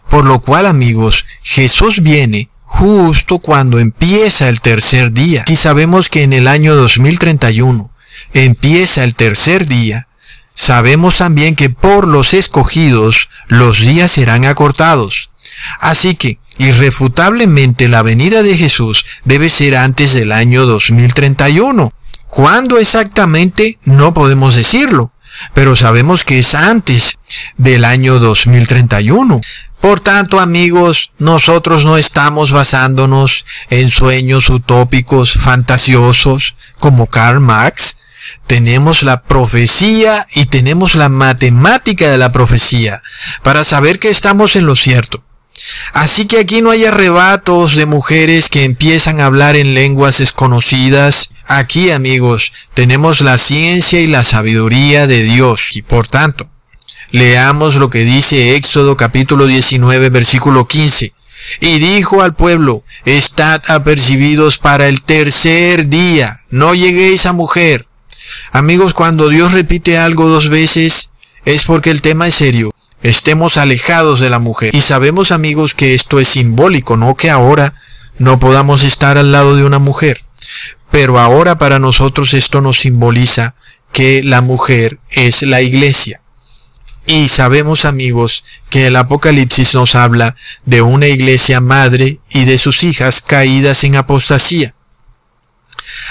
Por 0.09 0.25
lo 0.25 0.41
cual 0.41 0.67
amigos, 0.67 1.25
Jesús 1.43 2.03
viene 2.03 2.51
justo 2.65 3.39
cuando 3.39 3.79
empieza 3.79 4.49
el 4.49 4.61
tercer 4.61 5.13
día. 5.13 5.45
Si 5.47 5.57
sabemos 5.57 6.09
que 6.09 6.23
en 6.23 6.33
el 6.33 6.49
año 6.49 6.75
2031 6.75 7.91
empieza 8.33 9.05
el 9.05 9.15
tercer 9.15 9.67
día, 9.67 10.09
sabemos 10.55 11.19
también 11.19 11.55
que 11.55 11.71
por 11.71 12.09
los 12.09 12.35
escogidos 12.35 13.29
los 13.49 13.81
días 13.81 14.11
serán 14.11 14.45
acortados. 14.45 15.31
Así 15.81 16.15
que, 16.15 16.39
irrefutablemente, 16.59 17.89
la 17.89 18.03
venida 18.03 18.43
de 18.43 18.57
Jesús 18.57 19.05
debe 19.25 19.51
ser 19.51 19.77
antes 19.77 20.13
del 20.13 20.33
año 20.33 20.67
2031. 20.67 21.93
¿Cuándo 22.35 22.79
exactamente? 22.79 23.79
No 23.85 24.13
podemos 24.13 24.57
decirlo, 24.57 25.13
pero 25.55 25.77
sabemos 25.77 26.25
que 26.25 26.41
es 26.41 26.57
antes 26.57 27.17
del 27.59 27.85
año 27.85 28.19
2031. 28.19 29.41
Por 29.81 30.01
tanto, 30.01 30.41
amigos, 30.41 31.13
nosotros 31.19 31.85
no 31.85 31.97
estamos 31.97 32.51
basándonos 32.51 33.45
en 33.71 33.89
sueños 33.89 34.51
utópicos, 34.51 35.35
fantasiosos, 35.35 36.57
como 36.81 37.07
Karl 37.07 37.39
Marx. 37.39 37.99
Tenemos 38.49 39.05
la 39.05 39.23
profecía 39.23 40.27
y 40.35 40.47
tenemos 40.47 40.97
la 40.97 41.09
matemática 41.09 42.11
de 42.11 42.19
la 42.19 42.33
profecía 42.33 43.01
para 43.45 43.63
saber 43.63 44.01
que 44.01 44.09
estamos 44.09 44.57
en 44.57 44.67
lo 44.67 44.75
cierto. 44.75 45.23
Así 45.93 46.27
que 46.27 46.41
aquí 46.41 46.63
no 46.63 46.73
hay 46.73 46.85
arrebatos 46.85 47.77
de 47.77 47.87
mujeres 47.87 48.49
que 48.49 48.65
empiezan 48.65 49.21
a 49.21 49.27
hablar 49.27 49.55
en 49.55 49.75
lenguas 49.75 50.19
desconocidas. 50.19 51.31
Aquí, 51.47 51.91
amigos, 51.91 52.53
tenemos 52.73 53.21
la 53.21 53.39
ciencia 53.39 54.01
y 54.01 54.07
la 54.07 54.23
sabiduría 54.23 55.07
de 55.07 55.23
Dios. 55.23 55.71
Y 55.75 55.83
por 55.83 56.07
tanto, 56.07 56.49
leamos 57.11 57.77
lo 57.77 57.91
que 57.91 58.05
dice 58.05 58.57
Éxodo 58.57 58.97
capítulo 58.97 59.47
19 59.47 60.09
versículo 60.11 60.67
15. 60.67 61.13
Y 61.61 61.79
dijo 61.79 62.23
al 62.23 62.35
pueblo, 62.35 62.85
estad 63.05 63.63
apercibidos 63.69 64.59
para 64.59 64.89
el 64.89 65.03
tercer 65.03 65.89
día, 65.89 66.41
no 66.49 66.75
lleguéis 66.75 67.27
a 67.27 67.33
mujer. 67.33 67.87
Amigos, 68.53 68.95
cuando 68.95 69.29
Dios 69.29 69.53
repite 69.53 69.99
algo 69.99 70.29
dos 70.29 70.49
veces, 70.49 71.11
es 71.45 71.65
porque 71.65 71.91
el 71.91 72.01
tema 72.01 72.27
es 72.27 72.35
serio 72.35 72.75
estemos 73.05 73.59
alejados 73.59 74.19
de 74.19 74.31
la 74.31 74.41
mujer. 74.41 74.75
Y 74.75 74.81
sabemos 74.81 75.31
amigos 75.31 75.75
que 75.75 75.95
esto 75.95 76.19
es 76.19 76.29
simbólico, 76.29 76.97
no 76.97 77.15
que 77.15 77.31
ahora 77.31 77.75
no 78.19 78.41
podamos 78.41 78.83
estar 78.83 79.19
al 79.19 79.31
lado 79.31 79.55
de 79.55 79.65
una 79.65 79.79
mujer. 79.79 80.25
Pero 80.95 81.19
ahora 81.19 81.59
para 81.59 81.81
nosotros 81.81 82.35
esto 82.35 82.61
nos 82.61 82.79
simboliza 82.79 83.57
que 83.91 84.23
la 84.23 84.43
mujer 84.43 85.01
es 85.11 85.43
la 85.43 85.61
iglesia. 85.61 86.21
Y 87.05 87.27
sabemos 87.27 87.85
amigos 87.85 88.45
que 88.71 88.87
el 88.87 88.95
Apocalipsis 88.95 89.75
nos 89.75 89.97
habla 89.97 90.37
de 90.65 90.83
una 90.83 91.09
iglesia 91.09 91.61
madre 91.61 92.21
y 92.31 92.45
de 92.45 92.59
sus 92.59 92.85
hijas 92.85 93.23
caídas 93.23 93.83
en 93.83 93.97
apostasía. 93.97 94.77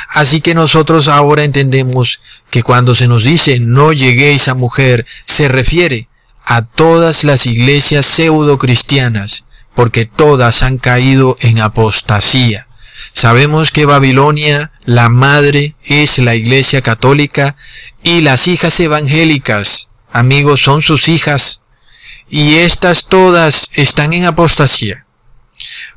Así 0.10 0.42
que 0.42 0.54
nosotros 0.54 1.08
ahora 1.08 1.46
entendemos 1.46 2.20
que 2.50 2.62
cuando 2.62 2.94
se 2.94 3.08
nos 3.08 3.24
dice 3.24 3.62
no 3.62 3.94
lleguéis 3.94 4.50
a 4.50 4.54
mujer, 4.54 5.06
se 5.26 5.48
refiere 5.48 6.10
a 6.46 6.62
todas 6.62 7.24
las 7.24 7.46
iglesias 7.46 8.06
pseudo 8.06 8.58
cristianas, 8.58 9.46
porque 9.76 10.06
todas 10.06 10.62
han 10.62 10.78
caído 10.78 11.38
en 11.40 11.62
apostasía. 11.62 12.68
Sabemos 13.12 13.72
que 13.72 13.86
Babilonia, 13.86 14.72
la 14.86 15.10
madre, 15.10 15.76
es 15.84 16.20
la 16.20 16.36
iglesia 16.36 16.82
católica 16.82 17.56
y 18.04 18.22
las 18.22 18.48
hijas 18.48 18.80
evangélicas, 18.80 19.90
amigos, 20.12 20.62
son 20.62 20.82
sus 20.82 21.10
hijas, 21.10 21.64
y 22.30 22.56
estas 22.56 23.08
todas 23.08 23.70
están 23.74 24.14
en 24.14 24.26
apostasía. 24.26 25.06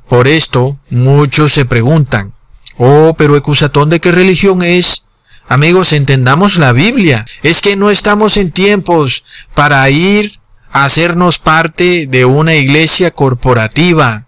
Por 0.08 0.28
esto, 0.28 0.78
muchos 0.90 1.52
se 1.52 1.64
preguntan, 1.64 2.34
oh, 2.78 3.14
pero 3.16 3.36
Ecusatón, 3.36 3.90
¿de 3.90 4.00
qué 4.00 4.12
religión 4.12 4.62
es? 4.62 5.06
Amigos, 5.48 5.92
entendamos 5.92 6.56
la 6.56 6.72
Biblia. 6.72 7.24
Es 7.42 7.60
que 7.60 7.76
no 7.76 7.90
estamos 7.90 8.36
en 8.36 8.50
tiempos 8.50 9.22
para 9.54 9.88
ir 9.90 10.40
a 10.70 10.84
hacernos 10.84 11.38
parte 11.38 12.06
de 12.08 12.24
una 12.24 12.54
iglesia 12.54 13.12
corporativa, 13.12 14.25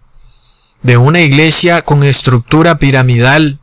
de 0.83 0.97
una 0.97 1.21
iglesia 1.21 1.83
con 1.83 2.03
estructura 2.05 2.79
piramidal. 2.79 3.59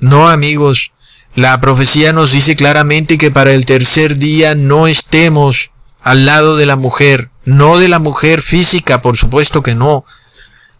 No, 0.00 0.28
amigos, 0.28 0.92
la 1.34 1.60
profecía 1.60 2.12
nos 2.12 2.32
dice 2.32 2.56
claramente 2.56 3.18
que 3.18 3.30
para 3.30 3.52
el 3.52 3.66
tercer 3.66 4.18
día 4.18 4.54
no 4.54 4.86
estemos 4.86 5.70
al 6.00 6.26
lado 6.26 6.56
de 6.56 6.66
la 6.66 6.76
mujer, 6.76 7.30
no 7.44 7.78
de 7.78 7.88
la 7.88 7.98
mujer 7.98 8.42
física, 8.42 9.02
por 9.02 9.16
supuesto 9.16 9.62
que 9.62 9.74
no, 9.74 10.04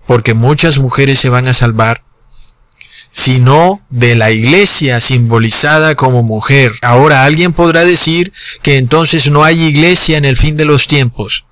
porque 0.07 0.35
muchas 0.35 0.79
mujeres 0.79 1.19
se 1.19 1.29
van 1.29 1.49
a 1.49 1.53
salvar, 1.53 2.03
sino 3.11 3.83
de 3.91 4.15
la 4.15 4.31
iglesia 4.31 5.01
simbolizada 5.01 5.95
como 5.95 6.23
mujer. 6.23 6.73
Ahora 6.83 7.25
alguien 7.25 7.53
podrá 7.53 7.85
decir 7.85 8.33
que 8.63 8.79
entonces 8.79 9.31
no 9.31 9.45
hay 9.45 9.63
iglesia 9.63 10.17
en 10.17 10.25
el 10.25 10.37
fin 10.37 10.57
de 10.57 10.65
los 10.65 10.87
tiempos, 10.87 11.45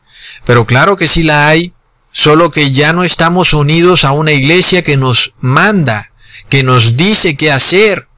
pero 0.45 0.67
claro 0.67 0.97
que 0.97 1.07
sí 1.07 1.23
la 1.23 1.49
hay, 1.49 1.75
solo 2.17 2.51
que 2.51 2.73
ya 2.73 2.95
no 2.95 3.05
estamos 3.05 3.53
unidos 3.53 4.07
a 4.07 4.13
una 4.13 4.33
iglesia 4.33 4.83
que 4.83 4.97
nos 4.97 5.35
manda, 5.43 6.13
que 6.49 6.63
nos 6.63 6.97
dice 6.97 7.37
qué 7.37 7.53
hacer, 7.53 8.09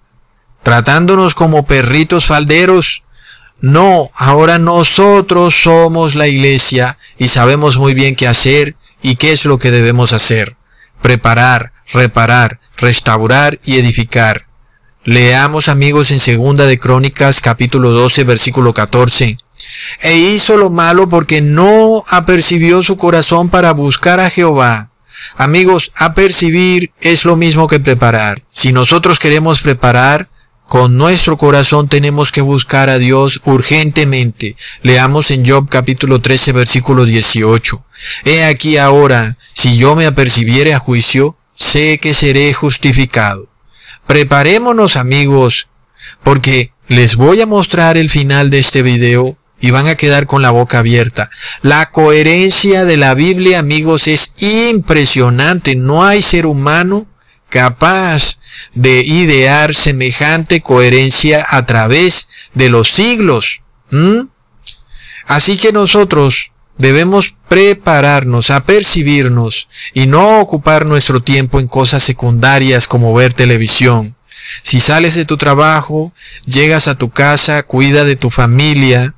tratándonos 0.62 1.34
como 1.34 1.66
perritos 1.66 2.26
falderos. 2.26 3.02
No, 3.60 4.08
ahora 4.14 4.60
nosotros 4.60 5.60
somos 5.60 6.14
la 6.14 6.28
iglesia 6.28 6.96
y 7.18 7.26
sabemos 7.26 7.76
muy 7.76 7.92
bien 7.92 8.14
qué 8.14 8.28
hacer 8.28 8.76
y 9.02 9.16
qué 9.16 9.32
es 9.32 9.44
lo 9.44 9.58
que 9.58 9.72
debemos 9.72 10.12
hacer. 10.12 10.56
Preparar, 11.02 11.72
reparar, 11.92 12.60
restaurar 12.76 13.58
y 13.64 13.78
edificar. 13.78 14.46
Leamos 15.02 15.68
amigos 15.68 16.12
en 16.12 16.20
segunda 16.20 16.66
de 16.66 16.78
Crónicas 16.78 17.40
capítulo 17.40 17.90
12 17.90 18.22
versículo 18.22 18.72
14. 18.72 19.38
E 20.02 20.16
hizo 20.16 20.56
lo 20.56 20.70
malo 20.70 21.08
porque 21.08 21.40
no 21.40 22.04
apercibió 22.08 22.82
su 22.82 22.96
corazón 22.96 23.48
para 23.48 23.72
buscar 23.72 24.20
a 24.20 24.30
Jehová. 24.30 24.90
Amigos, 25.36 25.92
apercibir 25.96 26.92
es 27.00 27.24
lo 27.24 27.36
mismo 27.36 27.66
que 27.68 27.80
preparar. 27.80 28.42
Si 28.50 28.72
nosotros 28.72 29.18
queremos 29.18 29.60
preparar, 29.60 30.28
con 30.68 30.98
nuestro 30.98 31.38
corazón 31.38 31.88
tenemos 31.88 32.30
que 32.30 32.42
buscar 32.42 32.90
a 32.90 32.98
Dios 32.98 33.40
urgentemente. 33.44 34.54
Leamos 34.82 35.30
en 35.30 35.48
Job 35.48 35.66
capítulo 35.70 36.20
13 36.20 36.52
versículo 36.52 37.06
18. 37.06 37.82
He 38.26 38.44
aquí 38.44 38.76
ahora, 38.76 39.38
si 39.54 39.78
yo 39.78 39.96
me 39.96 40.04
apercibiere 40.04 40.74
a 40.74 40.78
juicio, 40.78 41.38
sé 41.54 41.98
que 41.98 42.12
seré 42.12 42.52
justificado. 42.52 43.48
Preparémonos 44.06 44.96
amigos, 44.96 45.68
porque 46.22 46.72
les 46.88 47.16
voy 47.16 47.40
a 47.40 47.46
mostrar 47.46 47.96
el 47.96 48.10
final 48.10 48.50
de 48.50 48.58
este 48.58 48.82
video 48.82 49.37
y 49.60 49.70
van 49.70 49.88
a 49.88 49.96
quedar 49.96 50.26
con 50.26 50.42
la 50.42 50.50
boca 50.50 50.78
abierta. 50.80 51.30
La 51.62 51.90
coherencia 51.90 52.84
de 52.84 52.96
la 52.96 53.14
Biblia 53.14 53.58
amigos 53.58 54.06
es 54.08 54.34
impresionante. 54.38 55.74
No 55.74 56.04
hay 56.04 56.22
ser 56.22 56.46
humano 56.46 57.06
capaz 57.48 58.38
de 58.74 59.02
idear 59.02 59.74
semejante 59.74 60.60
coherencia 60.60 61.44
a 61.48 61.66
través 61.66 62.28
de 62.54 62.68
los 62.68 62.92
siglos. 62.92 63.62
Así 65.26 65.56
que 65.56 65.72
nosotros 65.72 66.52
debemos 66.76 67.34
prepararnos, 67.48 68.50
a 68.50 68.64
percibirnos 68.64 69.68
y 69.94 70.06
no 70.06 70.40
ocupar 70.40 70.86
nuestro 70.86 71.22
tiempo 71.22 71.58
en 71.58 71.66
cosas 71.66 72.02
secundarias 72.02 72.86
como 72.86 73.12
ver 73.12 73.34
televisión. 73.34 74.16
Si 74.62 74.80
sales 74.80 75.14
de 75.14 75.24
tu 75.24 75.36
trabajo, 75.36 76.12
llegas 76.46 76.88
a 76.88 76.96
tu 76.96 77.10
casa, 77.10 77.62
cuida 77.64 78.04
de 78.04 78.16
tu 78.16 78.30
familia, 78.30 79.14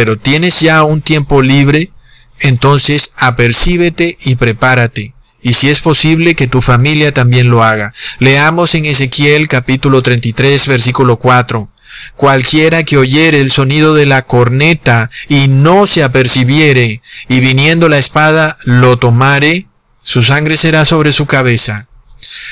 pero 0.00 0.16
tienes 0.16 0.60
ya 0.60 0.82
un 0.82 1.02
tiempo 1.02 1.42
libre, 1.42 1.90
entonces 2.38 3.12
apercíbete 3.18 4.16
y 4.24 4.36
prepárate 4.36 5.12
y 5.42 5.52
si 5.52 5.68
es 5.68 5.80
posible 5.80 6.34
que 6.34 6.46
tu 6.46 6.62
familia 6.62 7.12
también 7.12 7.50
lo 7.50 7.62
haga. 7.62 7.92
Leamos 8.18 8.74
en 8.74 8.86
Ezequiel 8.86 9.46
capítulo 9.46 10.00
33 10.00 10.68
versículo 10.68 11.18
4. 11.18 11.68
Cualquiera 12.16 12.82
que 12.82 12.96
oyere 12.96 13.42
el 13.42 13.50
sonido 13.50 13.92
de 13.92 14.06
la 14.06 14.22
corneta 14.22 15.10
y 15.28 15.48
no 15.48 15.86
se 15.86 16.02
apercibiere, 16.02 17.02
y 17.28 17.40
viniendo 17.40 17.90
la 17.90 17.98
espada 17.98 18.56
lo 18.64 18.98
tomare, 18.98 19.66
su 20.00 20.22
sangre 20.22 20.56
será 20.56 20.86
sobre 20.86 21.12
su 21.12 21.26
cabeza. 21.26 21.88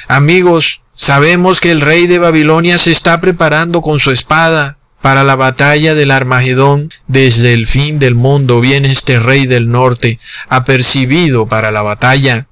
Amigos, 0.07 0.83
sabemos 0.95 1.61
que 1.61 1.71
el 1.71 1.81
rey 1.81 2.07
de 2.09 2.19
Babilonia 2.19 2.77
se 2.77 2.93
está 2.93 3.23
preparando 3.23 3.81
con 3.81 4.01
su 4.01 4.11
espada 4.11 4.78
para 5.01 5.25
la 5.25 5.37
batalla 5.37 5.95
del 5.95 6.11
Armagedón. 6.11 6.89
Desde 7.07 7.55
el 7.55 7.67
fin 7.67 7.99
del 7.99 8.15
mundo 8.15 8.61
viene 8.61 8.91
este 8.91 9.19
rey 9.19 9.47
del 9.47 9.71
norte, 9.71 10.19
apercibido 10.49 11.47
para 11.47 11.71
la 11.71 11.83
batalla. 11.83 12.47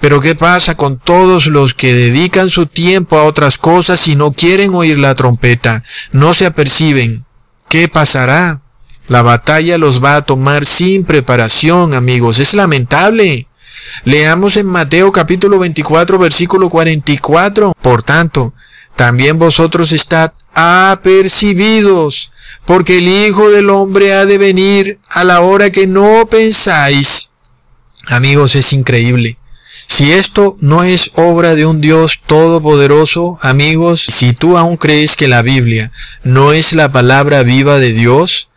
Pero 0.00 0.20
¿qué 0.20 0.34
pasa 0.34 0.76
con 0.76 0.98
todos 0.98 1.46
los 1.46 1.74
que 1.74 1.94
dedican 1.94 2.50
su 2.50 2.66
tiempo 2.66 3.16
a 3.16 3.24
otras 3.24 3.58
cosas 3.58 4.06
y 4.08 4.16
no 4.16 4.32
quieren 4.32 4.74
oír 4.74 4.98
la 4.98 5.14
trompeta? 5.14 5.82
No 6.12 6.34
se 6.34 6.46
aperciben. 6.46 7.24
¿Qué 7.68 7.88
pasará? 7.88 8.60
La 9.08 9.22
batalla 9.22 9.78
los 9.78 10.02
va 10.02 10.16
a 10.16 10.22
tomar 10.22 10.66
sin 10.66 11.04
preparación, 11.04 11.94
amigos. 11.94 12.38
Es 12.38 12.54
lamentable. 12.54 13.48
Leamos 14.04 14.56
en 14.56 14.66
Mateo 14.66 15.12
capítulo 15.12 15.58
24 15.58 16.18
versículo 16.18 16.70
44. 16.70 17.74
Por 17.80 18.02
tanto, 18.02 18.54
también 18.96 19.38
vosotros 19.38 19.92
estad 19.92 20.32
apercibidos, 20.54 22.30
porque 22.64 22.98
el 22.98 23.08
Hijo 23.08 23.50
del 23.50 23.70
Hombre 23.70 24.14
ha 24.14 24.24
de 24.24 24.38
venir 24.38 24.98
a 25.08 25.24
la 25.24 25.40
hora 25.40 25.70
que 25.70 25.86
no 25.86 26.26
pensáis. 26.26 27.30
Amigos, 28.06 28.54
es 28.54 28.72
increíble. 28.72 29.38
Si 29.88 30.12
esto 30.12 30.56
no 30.60 30.82
es 30.82 31.10
obra 31.14 31.54
de 31.54 31.66
un 31.66 31.80
Dios 31.80 32.20
todopoderoso, 32.26 33.38
amigos, 33.42 34.04
si 34.08 34.32
tú 34.32 34.56
aún 34.56 34.76
crees 34.76 35.16
que 35.16 35.28
la 35.28 35.42
Biblia 35.42 35.92
no 36.22 36.52
es 36.52 36.72
la 36.72 36.90
palabra 36.92 37.42
viva 37.42 37.78
de 37.78 37.92
Dios, 37.92 38.48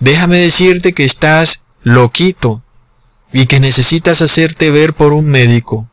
déjame 0.00 0.38
decirte 0.38 0.92
que 0.92 1.04
estás 1.04 1.64
loquito 1.82 2.62
y 3.32 3.46
que 3.46 3.60
necesitas 3.60 4.22
hacerte 4.22 4.70
ver 4.70 4.94
por 4.94 5.12
un 5.12 5.26
médico. 5.26 5.90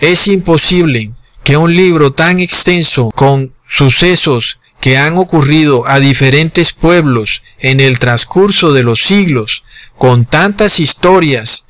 Es 0.00 0.26
imposible 0.26 1.12
que 1.44 1.56
un 1.56 1.74
libro 1.74 2.12
tan 2.12 2.40
extenso 2.40 3.10
con 3.14 3.52
sucesos 3.68 4.58
que 4.84 4.98
han 4.98 5.16
ocurrido 5.16 5.88
a 5.88 5.98
diferentes 5.98 6.74
pueblos 6.74 7.40
en 7.58 7.80
el 7.80 7.98
transcurso 7.98 8.74
de 8.74 8.82
los 8.82 9.02
siglos, 9.02 9.64
con 9.96 10.26
tantas 10.26 10.78
historias, 10.78 11.64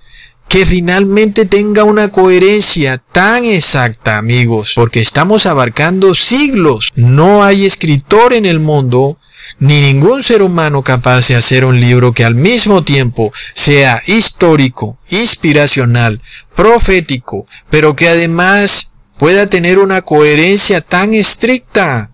que 0.48 0.66
finalmente 0.66 1.44
tenga 1.44 1.84
una 1.84 2.10
coherencia 2.10 3.00
tan 3.12 3.44
exacta, 3.44 4.16
amigos, 4.16 4.72
porque 4.74 5.00
estamos 5.00 5.46
abarcando 5.46 6.16
siglos. 6.16 6.90
No 6.96 7.44
hay 7.44 7.64
escritor 7.64 8.34
en 8.34 8.46
el 8.46 8.58
mundo 8.58 9.16
ni 9.60 9.80
ningún 9.80 10.24
ser 10.24 10.42
humano 10.42 10.82
capaz 10.82 11.28
de 11.28 11.36
hacer 11.36 11.64
un 11.64 11.78
libro 11.78 12.14
que 12.14 12.24
al 12.24 12.34
mismo 12.34 12.82
tiempo 12.82 13.32
sea 13.52 14.02
histórico, 14.08 14.98
inspiracional, 15.08 16.20
profético, 16.56 17.46
pero 17.70 17.94
que 17.94 18.08
además 18.08 18.92
pueda 19.18 19.46
tener 19.46 19.78
una 19.78 20.02
coherencia 20.02 20.80
tan 20.80 21.14
estricta. 21.14 22.10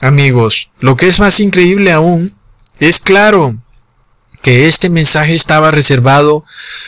Amigos, 0.00 0.70
lo 0.78 0.96
que 0.96 1.06
es 1.06 1.18
más 1.18 1.40
increíble 1.40 1.92
aún 1.92 2.34
es 2.78 3.00
claro 3.00 3.56
que 4.42 4.68
este 4.68 4.88
mensaje 4.88 5.34
estaba 5.34 5.72
reservado 5.72 6.44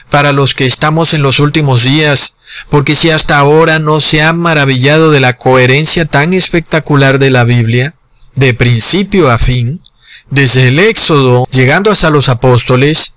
para 0.09 0.33
los 0.33 0.55
que 0.55 0.67
estamos 0.67 1.15
en 1.15 1.23
los 1.23 1.41
últimos 1.41 1.83
días, 1.83 2.37
porque 2.69 2.95
si 2.95 3.11
hasta 3.11 3.39
ahora 3.39 3.81
no 3.81 4.01
se 4.01 4.23
han 4.23 4.39
maravillado 4.39 5.11
de 5.11 5.21
la 5.21 5.37
coherencia 5.37 6.05
tan 6.05 6.33
espectacular 6.33 7.19
de 7.19 7.31
la 7.31 7.45
Biblia, 7.45 7.95
de 8.37 8.55
principio 8.55 9.31
a 9.31 9.39
fin, 9.39 9.81
desde 10.31 10.69
el 10.69 10.79
Éxodo, 10.79 11.49
llegando 11.51 11.91
hasta 11.91 12.11
los 12.11 12.29
apóstoles, 12.29 13.15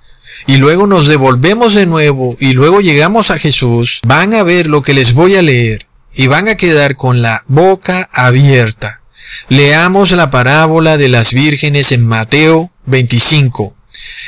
y 0.47 0.57
luego 0.57 0.87
nos 0.87 1.07
devolvemos 1.07 1.75
de 1.75 1.85
nuevo 1.85 2.35
y 2.39 2.53
luego 2.53 2.81
llegamos 2.81 3.29
a 3.29 3.37
Jesús, 3.37 4.01
van 4.05 4.33
a 4.33 4.43
ver 4.43 4.67
lo 4.67 4.81
que 4.81 4.93
les 4.93 5.13
voy 5.13 5.35
a 5.35 5.43
leer 5.43 5.87
y 6.13 6.27
van 6.27 6.47
a 6.47 6.55
quedar 6.55 6.95
con 6.95 7.21
la 7.21 7.43
boca 7.47 8.09
abierta. 8.11 9.02
Leamos 9.49 10.11
la 10.11 10.29
parábola 10.29 10.97
de 10.97 11.09
las 11.09 11.33
vírgenes 11.33 11.91
en 11.91 12.05
Mateo 12.05 12.71
25. 12.85 13.75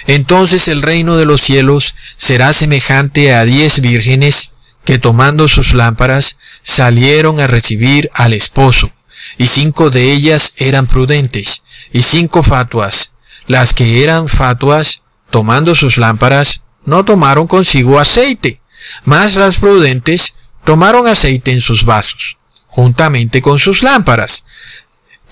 Entonces 0.08 0.68
el 0.68 0.82
reino 0.82 1.18
de 1.18 1.26
los 1.26 1.42
cielos 1.42 1.96
será 2.18 2.54
semejante 2.54 3.34
a 3.34 3.46
diez 3.46 3.82
vírgenes 3.82 4.52
que 4.86 5.00
tomando 5.00 5.48
sus 5.48 5.74
lámparas 5.74 6.38
salieron 6.62 7.40
a 7.40 7.48
recibir 7.48 8.10
al 8.14 8.34
esposo, 8.34 8.92
y 9.38 9.48
cinco 9.48 9.90
de 9.90 10.12
ellas 10.12 10.54
eran 10.58 10.86
prudentes, 10.88 11.64
y 11.92 12.04
cinco 12.04 12.44
fatuas. 12.44 13.14
Las 13.48 13.74
que 13.74 14.04
eran 14.04 14.28
fatuas, 14.28 15.02
tomando 15.32 15.76
sus 15.76 15.98
lámparas, 15.98 16.62
no 16.86 17.04
tomaron 17.04 17.48
consigo 17.48 18.00
aceite, 18.00 18.62
mas 19.04 19.36
las 19.36 19.58
prudentes 19.58 20.36
tomaron 20.64 21.08
aceite 21.08 21.52
en 21.52 21.62
sus 21.62 21.84
vasos, 21.84 22.38
juntamente 22.68 23.42
con 23.42 23.58
sus 23.58 23.82
lámparas. 23.82 24.46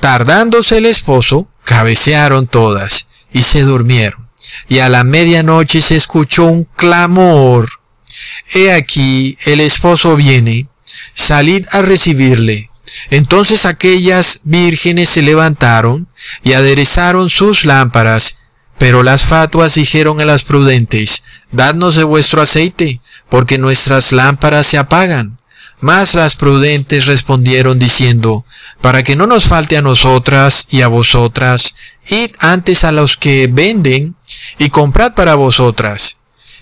Tardándose 0.04 0.80
el 0.80 0.86
esposo, 0.86 1.48
cabecearon 1.64 2.46
todas 2.46 3.08
y 3.32 3.44
se 3.44 3.62
durmieron. 3.62 4.28
Y 4.68 4.80
a 4.80 4.90
la 4.90 5.06
medianoche 5.06 5.82
se 5.82 5.96
escuchó 5.96 6.44
un 6.44 6.66
clamor. 6.66 7.70
He 8.54 8.74
aquí, 8.74 9.38
el 9.46 9.62
esposo 9.62 10.18
viene, 10.18 10.68
salid 11.14 11.66
a 11.72 11.84
recibirle. 11.84 12.70
Entonces 13.12 13.66
aquellas 13.66 14.42
vírgenes 14.44 15.08
se 15.08 15.22
levantaron 15.22 16.10
y 16.44 16.52
aderezaron 16.52 17.30
sus 17.30 17.64
lámparas. 17.64 18.40
Pero 18.78 19.04
las 19.04 19.24
fatuas 19.24 19.76
dijeron 19.76 20.20
a 20.20 20.26
las 20.26 20.44
prudentes, 20.44 21.24
Dadnos 21.54 21.96
de 21.96 22.04
vuestro 22.04 22.42
aceite, 22.42 23.00
porque 23.30 23.58
nuestras 23.58 24.12
lámparas 24.12 24.66
se 24.66 24.78
apagan. 24.78 25.40
Mas 25.84 26.16
las 26.16 26.36
prudentes 26.38 27.08
respondieron 27.08 27.78
diciendo, 27.78 28.46
Para 28.80 29.04
que 29.04 29.18
no 29.18 29.28
nos 29.28 29.44
falte 29.44 29.76
a 29.76 29.82
nosotras 29.82 30.66
y 30.70 30.82
a 30.82 30.88
vosotras, 30.88 31.76
id 32.08 32.32
antes 32.40 32.86
a 32.86 32.94
los 32.94 33.18
que 33.18 33.50
venden 33.52 34.16
y 34.60 34.70
comprad 34.70 35.14
para 35.14 35.36
vosotras. 35.36 36.20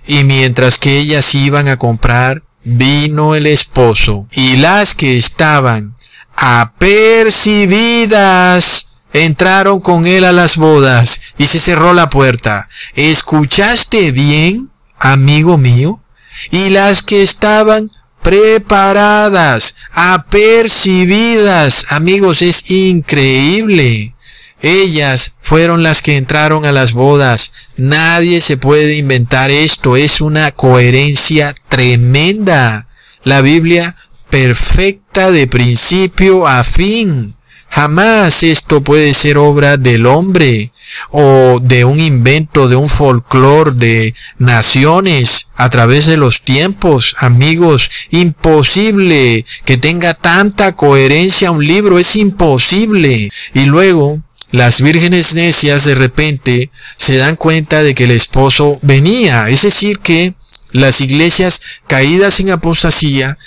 Y 0.08 0.24
mientras 0.24 0.80
que 0.80 0.98
ellas 0.98 1.36
iban 1.36 1.68
a 1.68 1.78
comprar, 1.78 2.42
vino 2.64 3.36
el 3.36 3.46
esposo, 3.46 4.28
y 4.32 4.56
las 4.56 4.96
que 4.96 5.20
estaban 5.20 5.96
apercibidas 6.36 8.88
entraron 9.14 9.82
con 9.82 10.08
él 10.08 10.24
a 10.24 10.32
las 10.32 10.58
bodas 10.58 11.22
y 11.38 11.46
se 11.46 11.60
cerró 11.60 11.94
la 11.94 12.10
puerta. 12.10 12.70
¿Escuchaste 12.96 14.14
bien, 14.14 14.72
amigo 14.98 15.60
mío? 15.60 16.02
Y 16.50 16.72
las 16.72 17.04
que 17.04 17.22
estaban 17.22 17.92
preparadas, 18.22 19.76
apercibidas, 19.92 21.92
amigos, 21.92 22.42
es 22.42 22.72
increíble. 22.72 24.16
Ellas 24.62 25.34
fueron 25.42 25.84
las 25.84 26.02
que 26.02 26.18
entraron 26.18 26.66
a 26.66 26.72
las 26.72 26.94
bodas. 26.94 27.52
Nadie 27.78 28.42
se 28.42 28.58
puede 28.58 28.96
inventar 28.96 29.50
esto. 29.50 29.98
Es 29.98 30.22
una 30.22 30.52
coherencia 30.52 31.56
tremenda. 31.68 32.88
La 33.24 33.42
Biblia 33.42 33.96
perfecta 34.30 35.32
de 35.32 35.48
principio 35.48 36.48
a 36.48 36.64
fin. 36.64 37.36
Jamás 37.72 38.44
esto 38.44 38.84
puede 38.84 39.14
ser 39.14 39.38
obra 39.38 39.78
del 39.78 40.06
hombre 40.06 40.74
o 41.10 41.60
de 41.62 41.86
un 41.86 42.02
invento, 42.02 42.68
de 42.68 42.76
un 42.76 42.90
folclore 42.90 43.72
de 43.72 44.14
naciones 44.38 45.48
a 45.56 45.70
través 45.70 46.06
de 46.06 46.18
los 46.18 46.42
tiempos, 46.42 47.16
amigos. 47.20 47.90
Imposible 48.10 49.46
que 49.64 49.78
tenga 49.78 50.14
tanta 50.14 50.76
coherencia 50.76 51.52
un 51.52 51.66
libro, 51.66 51.98
es 51.98 52.18
imposible. 52.18 53.32
Y 53.54 53.66
luego, 53.66 54.22
las 54.52 54.82
vírgenes 54.82 55.34
necias 55.34 55.86
de 55.86 55.96
repente 55.96 56.72
se 56.98 57.16
dan 57.16 57.38
cuenta 57.38 57.84
de 57.84 57.96
que 57.96 58.04
el 58.04 58.12
esposo 58.12 58.80
venía. 58.82 59.48
Es 59.48 59.62
decir, 59.62 60.00
que 60.00 60.34
las 60.74 61.00
iglesias 61.00 61.62
caídas 61.88 62.42
en 62.42 62.52
apostasía 62.52 63.38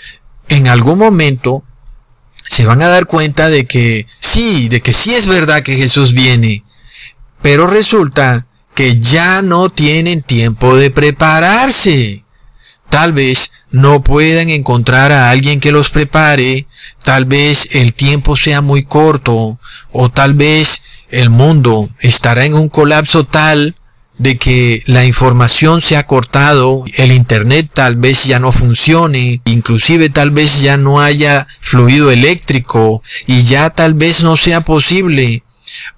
en 0.49 0.67
algún 0.67 0.99
momento 0.99 1.63
se 2.47 2.65
van 2.67 2.83
a 2.83 2.89
dar 2.89 3.07
cuenta 3.07 3.49
de 3.49 3.67
que 3.67 4.07
sí, 4.21 4.69
de 4.69 4.81
que 4.81 4.93
sí 4.93 5.15
es 5.15 5.27
verdad 5.27 5.63
que 5.63 5.77
Jesús 5.77 6.13
viene, 6.13 6.65
pero 7.43 7.67
resulta 7.67 8.47
que 8.75 9.01
ya 9.01 9.43
no 9.43 9.71
tienen 9.71 10.23
tiempo 10.23 10.77
de 10.77 10.91
prepararse. 10.91 12.25
Tal 12.91 13.13
vez 13.13 13.53
no 13.71 14.03
puedan 14.03 14.51
encontrar 14.51 15.11
a 15.13 15.31
alguien 15.31 15.61
que 15.61 15.73
los 15.73 15.91
prepare, 15.91 16.67
tal 17.03 17.25
vez 17.25 17.75
el 17.75 17.93
tiempo 17.93 18.37
sea 18.37 18.61
muy 18.61 18.85
corto, 18.85 19.59
o 19.91 20.11
tal 20.11 20.35
vez 20.35 20.83
el 21.09 21.31
mundo 21.31 21.89
estará 22.01 22.45
en 22.45 22.55
un 22.55 22.69
colapso 22.69 23.25
tal 23.25 23.75
de 24.19 24.39
que 24.39 24.83
la 24.87 25.05
información 25.05 25.81
se 25.81 25.97
ha 25.97 26.07
cortado, 26.07 26.85
el 26.95 27.13
Internet 27.13 27.71
tal 27.73 27.97
vez 27.97 28.25
ya 28.25 28.39
no 28.39 28.53
funcione, 28.53 29.41
inclusive 29.45 30.09
tal 30.09 30.31
vez 30.31 30.61
ya 30.61 30.77
no 30.77 31.01
haya 31.01 31.49
fluido 31.61 32.11
eléctrico 32.11 33.03
y 33.27 33.43
ya 33.43 33.71
tal 33.71 33.95
vez 33.95 34.23
no 34.23 34.37
sea 34.37 34.61
posible 34.61 35.43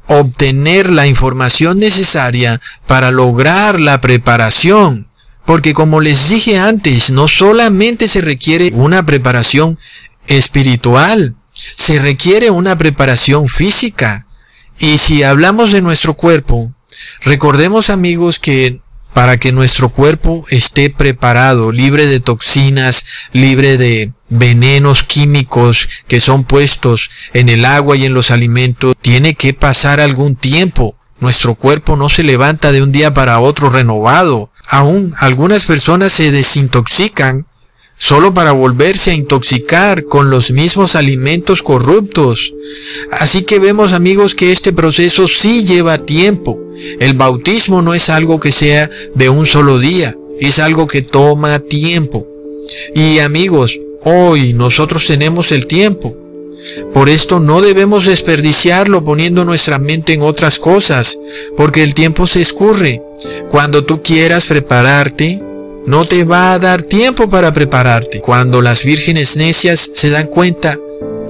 obtener 0.06 0.90
la 0.90 1.06
información 1.06 1.78
necesaria 1.78 2.60
para 2.86 3.10
lograr 3.10 3.80
la 3.80 4.00
preparación. 4.00 5.08
Porque 5.44 5.74
como 5.74 6.00
les 6.00 6.28
dije 6.28 6.58
antes, 6.58 7.10
no 7.10 7.28
solamente 7.28 8.08
se 8.08 8.20
requiere 8.20 8.70
una 8.72 9.06
preparación 9.06 9.78
espiritual, 10.26 11.36
se 11.52 11.98
requiere 12.00 12.50
una 12.50 12.76
preparación 12.76 13.48
física. 13.48 14.26
Y 14.78 14.98
si 14.98 15.22
hablamos 15.22 15.72
de 15.72 15.82
nuestro 15.82 16.14
cuerpo, 16.14 16.72
Recordemos 17.22 17.90
amigos 17.90 18.38
que 18.38 18.78
para 19.16 19.38
que 19.38 19.50
nuestro 19.50 19.88
cuerpo 19.88 20.44
esté 20.50 20.90
preparado, 20.90 21.72
libre 21.72 22.06
de 22.06 22.20
toxinas, 22.20 23.06
libre 23.32 23.78
de 23.78 24.12
venenos 24.28 25.04
químicos 25.04 25.88
que 26.06 26.20
son 26.20 26.44
puestos 26.44 27.08
en 27.32 27.48
el 27.48 27.64
agua 27.64 27.96
y 27.96 28.04
en 28.04 28.12
los 28.12 28.30
alimentos, 28.30 28.94
tiene 29.00 29.34
que 29.34 29.54
pasar 29.54 30.00
algún 30.00 30.36
tiempo. 30.36 30.98
Nuestro 31.18 31.54
cuerpo 31.54 31.96
no 31.96 32.10
se 32.10 32.24
levanta 32.24 32.72
de 32.72 32.82
un 32.82 32.92
día 32.92 33.14
para 33.14 33.40
otro 33.40 33.70
renovado. 33.70 34.50
Aún 34.68 35.14
algunas 35.18 35.64
personas 35.64 36.12
se 36.12 36.30
desintoxican 36.30 37.46
solo 37.98 38.34
para 38.34 38.52
volverse 38.52 39.10
a 39.10 39.14
intoxicar 39.14 40.04
con 40.04 40.30
los 40.30 40.50
mismos 40.50 40.94
alimentos 40.96 41.62
corruptos. 41.62 42.52
Así 43.10 43.42
que 43.42 43.58
vemos 43.58 43.92
amigos 43.92 44.34
que 44.34 44.52
este 44.52 44.72
proceso 44.72 45.28
sí 45.28 45.64
lleva 45.64 45.98
tiempo. 45.98 46.60
El 47.00 47.14
bautismo 47.14 47.82
no 47.82 47.94
es 47.94 48.10
algo 48.10 48.38
que 48.38 48.52
sea 48.52 48.90
de 49.14 49.28
un 49.28 49.46
solo 49.46 49.78
día, 49.78 50.14
es 50.40 50.58
algo 50.58 50.86
que 50.86 51.02
toma 51.02 51.58
tiempo. 51.58 52.26
Y 52.94 53.20
amigos, 53.20 53.78
hoy 54.02 54.52
nosotros 54.52 55.06
tenemos 55.06 55.52
el 55.52 55.66
tiempo. 55.66 56.16
Por 56.92 57.08
esto 57.08 57.38
no 57.38 57.60
debemos 57.60 58.06
desperdiciarlo 58.06 59.04
poniendo 59.04 59.44
nuestra 59.44 59.78
mente 59.78 60.14
en 60.14 60.22
otras 60.22 60.58
cosas, 60.58 61.18
porque 61.56 61.82
el 61.82 61.94
tiempo 61.94 62.26
se 62.26 62.40
escurre. 62.40 63.02
Cuando 63.50 63.84
tú 63.84 64.02
quieras 64.02 64.46
prepararte, 64.46 65.42
no 65.86 66.06
te 66.08 66.24
va 66.24 66.52
a 66.52 66.58
dar 66.58 66.82
tiempo 66.82 67.30
para 67.30 67.52
prepararte. 67.52 68.20
Cuando 68.20 68.60
las 68.60 68.84
vírgenes 68.84 69.36
necias 69.36 69.90
se 69.94 70.10
dan 70.10 70.26
cuenta 70.26 70.78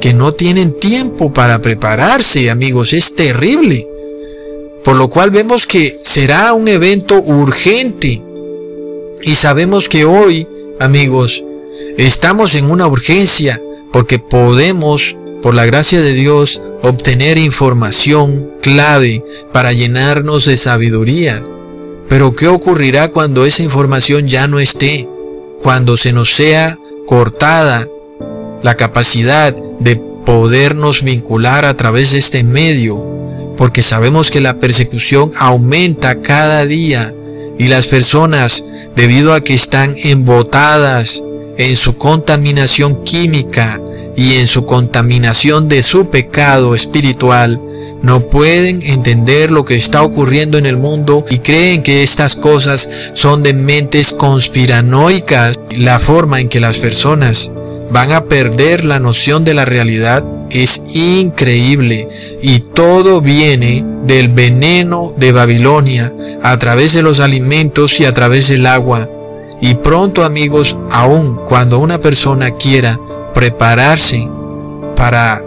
que 0.01 0.15
no 0.15 0.33
tienen 0.35 0.79
tiempo 0.79 1.33
para 1.33 1.61
prepararse, 1.61 2.51
amigos, 2.51 2.93
es 2.93 3.15
terrible. 3.15 3.87
Por 4.83 4.97
lo 4.97 5.11
cual 5.11 5.31
vemos 5.31 5.67
que 5.67 5.97
será 6.01 6.55
un 6.55 6.69
evento 6.69 7.21
urgente. 7.21 8.23
Y 9.23 9.35
sabemos 9.35 9.89
que 9.89 10.05
hoy, 10.05 10.49
amigos, 10.81 11.45
estamos 11.99 12.55
en 12.55 12.71
una 12.71 12.87
urgencia 12.87 13.61
porque 13.93 14.19
podemos, 14.19 15.17
por 15.43 15.55
la 15.55 15.67
gracia 15.67 16.01
de 16.01 16.15
Dios, 16.15 16.63
obtener 16.83 17.37
información 17.37 18.53
clave 18.63 19.23
para 19.53 19.73
llenarnos 19.73 20.45
de 20.45 20.57
sabiduría 20.57 21.43
pero 22.09 22.35
¿qué 22.35 22.49
ocurrirá 22.49 23.09
cuando 23.09 23.45
esa 23.45 23.63
información 23.63 24.29
ya 24.29 24.47
no 24.47 24.61
esté? 24.61 25.09
Cuando 25.63 25.97
se 25.97 26.13
nos 26.13 26.35
sea 26.35 26.79
cortada 27.07 27.89
la 28.63 28.77
capacidad 28.77 29.55
de 29.81 29.97
podernos 29.97 31.03
vincular 31.03 31.65
a 31.65 31.77
través 31.77 32.13
de 32.13 32.19
este 32.19 32.45
medio, 32.45 33.07
porque 33.57 33.83
sabemos 33.83 34.31
que 34.31 34.41
la 34.41 34.59
persecución 34.59 35.33
aumenta 35.39 36.21
cada 36.21 36.67
día 36.67 37.15
Y 37.59 37.69
las 37.69 37.87
personas, 37.87 38.65
debido 38.95 39.33
a 39.33 39.41
que 39.41 39.55
están 39.55 39.95
embotadas 40.05 41.25
en 41.57 41.75
su 41.77 41.97
contaminación 41.97 43.03
química 43.03 43.81
y 44.17 44.37
en 44.37 44.47
su 44.47 44.65
contaminación 44.65 45.69
de 45.69 45.83
su 45.83 46.11
pecado 46.11 46.75
espiritual, 46.75 47.61
no 48.03 48.21
pueden 48.21 48.83
entender 48.83 49.51
lo 49.51 49.65
que 49.65 49.77
está 49.77 50.03
ocurriendo 50.03 50.59
en 50.59 50.67
el 50.67 50.77
mundo 50.77 51.25
y 51.31 51.39
creen 51.39 51.83
que 51.83 52.03
estas 52.03 52.37
cosas 52.37 52.89
son 53.15 53.43
de 53.43 53.53
mentes 53.53 54.13
conspiranoicas. 54.13 55.59
La 55.77 55.99
forma 55.99 56.41
en 56.41 56.49
que 56.49 56.61
las 56.61 56.79
personas 56.79 57.53
van 57.91 58.13
a 58.13 58.25
perder 58.25 58.85
la 58.85 58.99
noción 58.99 59.45
de 59.45 59.55
la 59.55 59.65
realidad 59.65 60.25
es 60.51 60.83
increíble 60.95 62.09
y 62.41 62.61
todo 62.61 63.21
viene 63.21 63.85
del 64.05 64.29
veneno 64.29 65.13
de 65.17 65.33
Babilonia 65.33 66.13
a 66.43 66.59
través 66.59 66.95
de 66.95 67.03
los 67.03 67.19
alimentos 67.21 67.99
y 68.01 68.05
a 68.05 68.15
través 68.15 68.49
del 68.49 68.67
agua. 68.67 69.11
Y 69.61 69.75
pronto 69.75 70.25
amigos, 70.25 70.77
aun 70.93 71.41
cuando 71.47 71.79
una 71.79 71.99
persona 71.99 72.53
quiera 72.53 72.99
prepararse 73.37 74.31
para 74.97 75.43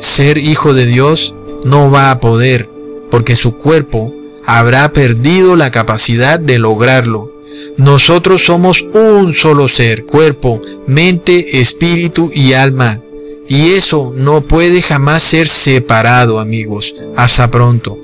ser 0.00 0.38
hijo 0.38 0.74
de 0.74 0.86
Dios, 0.86 1.34
no 1.64 1.90
va 1.90 2.12
a 2.12 2.20
poder, 2.20 2.70
porque 3.10 3.34
su 3.34 3.56
cuerpo 3.56 4.14
habrá 4.46 4.92
perdido 4.92 5.56
la 5.56 5.72
capacidad 5.72 6.38
de 6.38 6.60
lograrlo. 6.60 7.32
Nosotros 7.76 8.44
somos 8.44 8.82
un 8.94 9.34
solo 9.34 9.68
ser, 9.68 10.06
cuerpo, 10.06 10.60
mente, 10.86 11.60
espíritu 11.60 12.30
y 12.32 12.52
alma. 12.52 13.00
Y 13.48 13.70
eso 13.70 14.12
no 14.14 14.42
puede 14.42 14.80
jamás 14.80 15.24
ser 15.24 15.48
separado, 15.48 16.38
amigos. 16.38 16.94
Hasta 17.16 17.50
pronto. 17.50 17.98